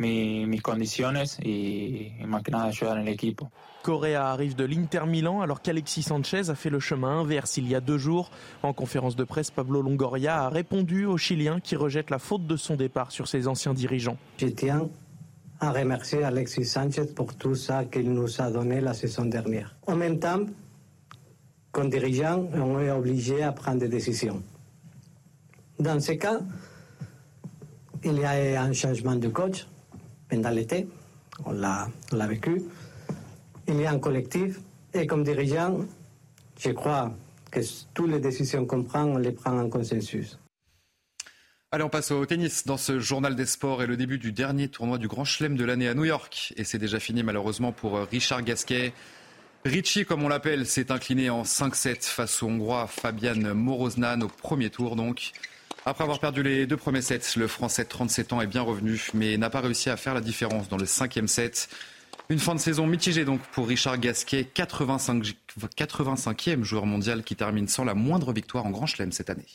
mis 0.02 0.62
conditions 0.62 1.38
et, 1.40 2.20
et 2.20 2.28
más 2.28 2.44
que 2.44 2.52
nada 2.52 2.66
ayudar 2.66 2.98
en 2.98 3.06
l'équipe. 3.06 3.46
Correa 3.82 4.30
arrive 4.30 4.56
de 4.56 4.63
l'Inter 4.63 5.06
Milan 5.08 5.41
alors 5.41 5.62
qu'Alexis 5.62 6.04
Sanchez 6.04 6.50
a 6.50 6.56
fait 6.56 6.70
le 6.70 6.80
chemin 6.80 7.22
inverse 7.22 7.58
il 7.58 7.67
y 7.67 7.76
a 7.76 7.82
deux 7.82 7.98
jours. 7.98 8.32
En 8.63 8.74
conférence 8.74 9.15
de 9.15 9.24
presse, 9.24 9.52
Pablo 9.52 9.82
Longoria 9.82 10.44
a 10.44 10.50
répondu 10.50 11.06
aux 11.06 11.17
Chiliens 11.17 11.60
qui 11.60 11.76
rejettent 11.76 12.10
la 12.10 12.20
faute 12.20 12.48
de 12.48 12.56
son 12.56 12.76
départ 12.76 13.12
sur 13.12 13.28
ses 13.28 13.48
anciens 13.48 13.74
dirigeants. 13.74 14.17
Je 14.38 14.48
tiens 14.48 14.88
à 15.60 15.72
remercier 15.72 16.24
Alexis 16.24 16.65
Sanchez 16.65 17.06
pour 17.15 17.36
tout 17.36 17.56
ça 17.56 17.86
qu'il 17.86 18.12
nous 18.12 18.41
a 18.41 18.50
donné 18.50 18.82
la 18.82 18.94
saison 18.94 19.26
dernière. 19.26 19.76
En 19.88 19.96
même 19.96 20.20
temps, 20.20 20.46
comme 21.72 21.89
dirigeant, 21.89 22.48
on 22.54 22.80
est 22.80 22.91
obligé 22.91 23.44
à 23.44 23.52
prendre 23.52 23.80
des 23.80 23.88
décisions. 23.89 24.41
Dans 25.80 26.00
ce 26.00 26.13
cas, 26.13 26.39
il 28.04 28.17
y 28.17 28.26
a 28.26 28.62
un 28.63 28.74
changement 28.74 29.15
de 29.15 29.28
coach 29.28 29.67
pendant 30.30 30.50
l'été, 30.50 30.88
on 31.46 31.52
l'a 31.52 31.88
vécu. 32.28 32.63
Il 33.67 33.80
y 33.80 33.86
a 33.86 33.91
un 33.91 34.00
collectif 34.00 34.60
et 34.93 35.08
comme 35.08 35.24
dirigeant, 35.24 35.86
je 36.60 36.71
crois 36.71 37.13
que 37.50 37.60
toutes 37.93 38.12
les 38.12 38.19
décisions 38.19 38.65
qu'on 38.65 38.84
prend, 38.84 39.04
on 39.04 39.17
les 39.17 39.32
prend 39.32 39.58
en 39.58 39.69
consensus. 39.69 40.38
Allez, 41.71 41.84
on 41.84 41.89
passe 41.89 42.12
au 42.12 42.26
tennis 42.26 42.65
dans 42.65 42.76
ce 42.76 43.00
journal 43.00 43.36
des 43.36 43.45
sports 43.45 43.82
et 43.82 43.88
le 43.88 43.95
début 43.95 44.17
du 44.17 44.34
dernier 44.34 44.67
tournoi 44.67 44.97
du 44.97 45.08
Grand 45.08 45.24
Chelem 45.24 45.56
de 45.56 45.63
l'année 45.63 45.88
à 45.88 45.93
New 45.93 46.04
York. 46.04 46.54
Et 46.58 46.65
c'est 46.65 46.78
déjà 46.78 47.00
fini 47.00 47.24
malheureusement 47.24 47.71
pour 47.71 47.95
euh, 47.95 48.04
Richard 48.04 48.41
Gasquet. 48.41 48.91
Richie, 49.63 50.06
comme 50.06 50.24
on 50.24 50.28
l'appelle, 50.28 50.65
s'est 50.65 50.91
incliné 50.91 51.30
en 51.30 51.43
5-7 51.43 52.04
face 52.04 52.43
au 52.43 52.47
Hongrois 52.47 52.88
Fabian 52.88 53.56
Moroznan 53.56 54.21
au 54.21 54.28
premier 54.28 54.69
tour 54.69 54.95
donc. 54.95 55.32
Après 55.86 56.04
avoir 56.04 56.19
perdu 56.19 56.43
les 56.43 56.67
deux 56.67 56.78
premiers 56.78 57.02
sets, 57.02 57.38
le 57.38 57.47
Français 57.47 57.86
de 57.86 57.89
37 57.89 58.34
ans 58.34 58.41
est 58.41 58.47
bien 58.47 58.62
revenu, 58.62 59.02
mais 59.13 59.38
n'a 59.38 59.50
pas 59.50 59.62
réussi 59.62 59.89
à 59.89 59.97
faire 59.97 60.13
la 60.13 60.21
différence 60.21 60.67
dans 60.69 60.78
le 60.78 60.86
cinquième 60.86 61.28
set. 61.28 61.69
Une 62.32 62.39
fin 62.39 62.56
de 62.56 62.62
saison 62.62 62.88
mitigée 62.88 63.26
donc 63.26 63.41
pour 63.52 63.67
Richard 63.67 63.98
Gasquet, 63.98 64.46
85, 64.46 65.34
85e 65.78 66.63
joueur 66.63 66.86
mondial 66.86 67.26
qui 67.26 67.36
termine 67.36 67.67
sans 67.67 67.84
la 67.84 67.94
moindre 67.94 68.32
victoire 68.32 68.65
en 68.65 68.70
Grand 68.70 68.86
Chelem 68.86 69.12
cette 69.12 69.30
année. 69.30 69.50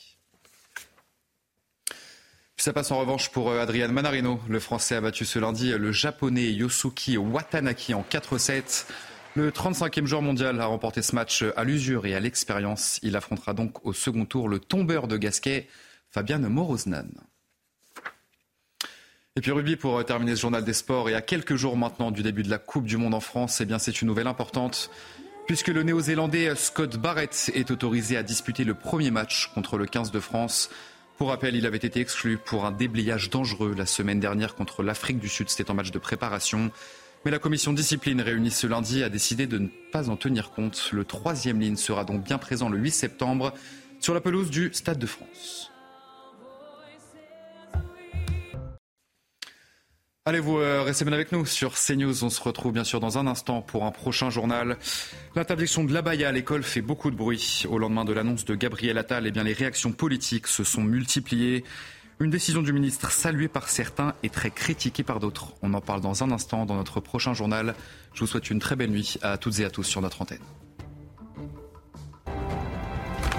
Ça 2.58 2.74
passe 2.74 2.90
en 2.90 2.98
revanche 2.98 3.30
pour 3.30 3.48
euh, 3.48 3.62
Adrian 3.62 3.88
Manarino. 3.88 4.40
Le 4.46 4.60
Français 4.60 4.94
a 4.94 5.00
battu 5.00 5.24
ce 5.24 5.38
lundi 5.38 5.70
le 5.70 5.90
Japonais 5.90 6.52
Yosuki 6.52 7.16
Watanaki 7.16 7.94
en 7.94 8.02
4-7. 8.02 8.84
Le 9.36 9.50
35e 9.50 10.04
joueur 10.04 10.20
mondial 10.20 10.60
a 10.60 10.66
remporté 10.66 11.00
ce 11.00 11.14
match 11.14 11.46
à 11.56 11.64
l'usure 11.64 12.04
et 12.04 12.14
à 12.14 12.20
l'expérience. 12.20 13.00
Il 13.02 13.16
affrontera 13.16 13.54
donc 13.54 13.86
au 13.86 13.94
second 13.94 14.26
tour 14.26 14.50
le 14.50 14.58
tombeur 14.58 15.08
de 15.08 15.16
Gasquet, 15.16 15.66
Fabian 16.10 16.40
Moroznan. 16.40 17.08
Et 19.36 19.42
puis 19.42 19.50
rugby 19.50 19.76
pour 19.76 19.98
euh, 19.98 20.02
terminer 20.02 20.34
ce 20.34 20.40
journal 20.40 20.64
des 20.64 20.72
sports 20.72 21.10
et 21.10 21.14
à 21.14 21.20
quelques 21.20 21.56
jours 21.56 21.76
maintenant 21.76 22.10
du 22.10 22.22
début 22.22 22.42
de 22.42 22.48
la 22.48 22.58
Coupe 22.58 22.86
du 22.86 22.96
Monde 22.96 23.12
en 23.12 23.20
France, 23.20 23.60
eh 23.60 23.66
bien 23.66 23.78
c'est 23.78 24.00
une 24.00 24.08
nouvelle 24.08 24.26
importante 24.26 24.90
puisque 25.46 25.68
le 25.68 25.82
néo-zélandais 25.82 26.54
Scott 26.56 26.96
Barrett 26.96 27.50
est 27.54 27.70
autorisé 27.70 28.16
à 28.16 28.22
disputer 28.22 28.64
le 28.64 28.74
premier 28.74 29.10
match 29.10 29.50
contre 29.54 29.76
le 29.76 29.86
15 29.86 30.10
de 30.10 30.20
France. 30.20 30.70
Pour 31.18 31.28
rappel, 31.28 31.54
il 31.54 31.66
avait 31.66 31.76
été 31.76 32.00
exclu 32.00 32.36
pour 32.36 32.64
un 32.64 32.72
déblayage 32.72 33.30
dangereux 33.30 33.74
la 33.76 33.86
semaine 33.86 34.20
dernière 34.20 34.54
contre 34.54 34.82
l'Afrique 34.82 35.18
du 35.18 35.28
Sud. 35.28 35.48
C'était 35.48 35.70
en 35.70 35.74
match 35.74 35.92
de 35.92 35.98
préparation. 35.98 36.70
Mais 37.24 37.30
la 37.30 37.38
commission 37.38 37.72
discipline 37.72 38.20
réunie 38.20 38.50
ce 38.50 38.66
lundi 38.66 39.02
a 39.02 39.08
décidé 39.08 39.46
de 39.46 39.58
ne 39.58 39.68
pas 39.92 40.10
en 40.10 40.16
tenir 40.16 40.50
compte. 40.50 40.90
Le 40.92 41.04
troisième 41.04 41.60
ligne 41.60 41.76
sera 41.76 42.04
donc 42.04 42.24
bien 42.24 42.38
présent 42.38 42.68
le 42.68 42.78
8 42.78 42.90
septembre 42.90 43.54
sur 44.00 44.14
la 44.14 44.20
pelouse 44.20 44.50
du 44.50 44.70
Stade 44.72 44.98
de 44.98 45.06
France. 45.06 45.70
Allez, 50.28 50.40
vous 50.40 50.58
euh, 50.58 50.82
restez 50.82 51.04
bien 51.04 51.14
avec 51.14 51.30
nous 51.30 51.46
sur 51.46 51.74
CNews? 51.74 52.24
On 52.24 52.30
se 52.30 52.42
retrouve 52.42 52.72
bien 52.72 52.82
sûr 52.82 52.98
dans 52.98 53.16
un 53.16 53.28
instant 53.28 53.62
pour 53.62 53.84
un 53.84 53.92
prochain 53.92 54.28
journal. 54.28 54.76
L'interdiction 55.36 55.84
de 55.84 55.94
l'abaya 55.94 56.30
à 56.30 56.32
l'école 56.32 56.64
fait 56.64 56.80
beaucoup 56.80 57.12
de 57.12 57.16
bruit. 57.16 57.62
Au 57.70 57.78
lendemain 57.78 58.04
de 58.04 58.12
l'annonce 58.12 58.44
de 58.44 58.56
Gabriel 58.56 58.98
Attal, 58.98 59.28
eh 59.28 59.30
les 59.30 59.52
réactions 59.52 59.92
politiques 59.92 60.48
se 60.48 60.64
sont 60.64 60.82
multipliées. 60.82 61.62
Une 62.18 62.30
décision 62.30 62.62
du 62.62 62.72
ministre 62.72 63.12
saluée 63.12 63.46
par 63.46 63.68
certains 63.68 64.14
et 64.24 64.28
très 64.28 64.50
critiquée 64.50 65.04
par 65.04 65.20
d'autres. 65.20 65.54
On 65.62 65.72
en 65.74 65.80
parle 65.80 66.00
dans 66.00 66.24
un 66.24 66.32
instant 66.32 66.66
dans 66.66 66.74
notre 66.74 66.98
prochain 66.98 67.32
journal. 67.32 67.76
Je 68.12 68.18
vous 68.18 68.26
souhaite 68.26 68.50
une 68.50 68.58
très 68.58 68.74
belle 68.74 68.90
nuit 68.90 69.18
à 69.22 69.38
toutes 69.38 69.60
et 69.60 69.64
à 69.64 69.70
tous 69.70 69.84
sur 69.84 70.00
notre 70.00 70.22
antenne. 70.22 70.42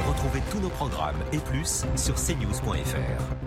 Retrouvez 0.07 0.41
tous 0.49 0.59
nos 0.61 0.69
programmes 0.69 1.19
et 1.33 1.39
plus 1.39 1.83
sur 1.97 2.15
cnews.fr. 2.15 3.46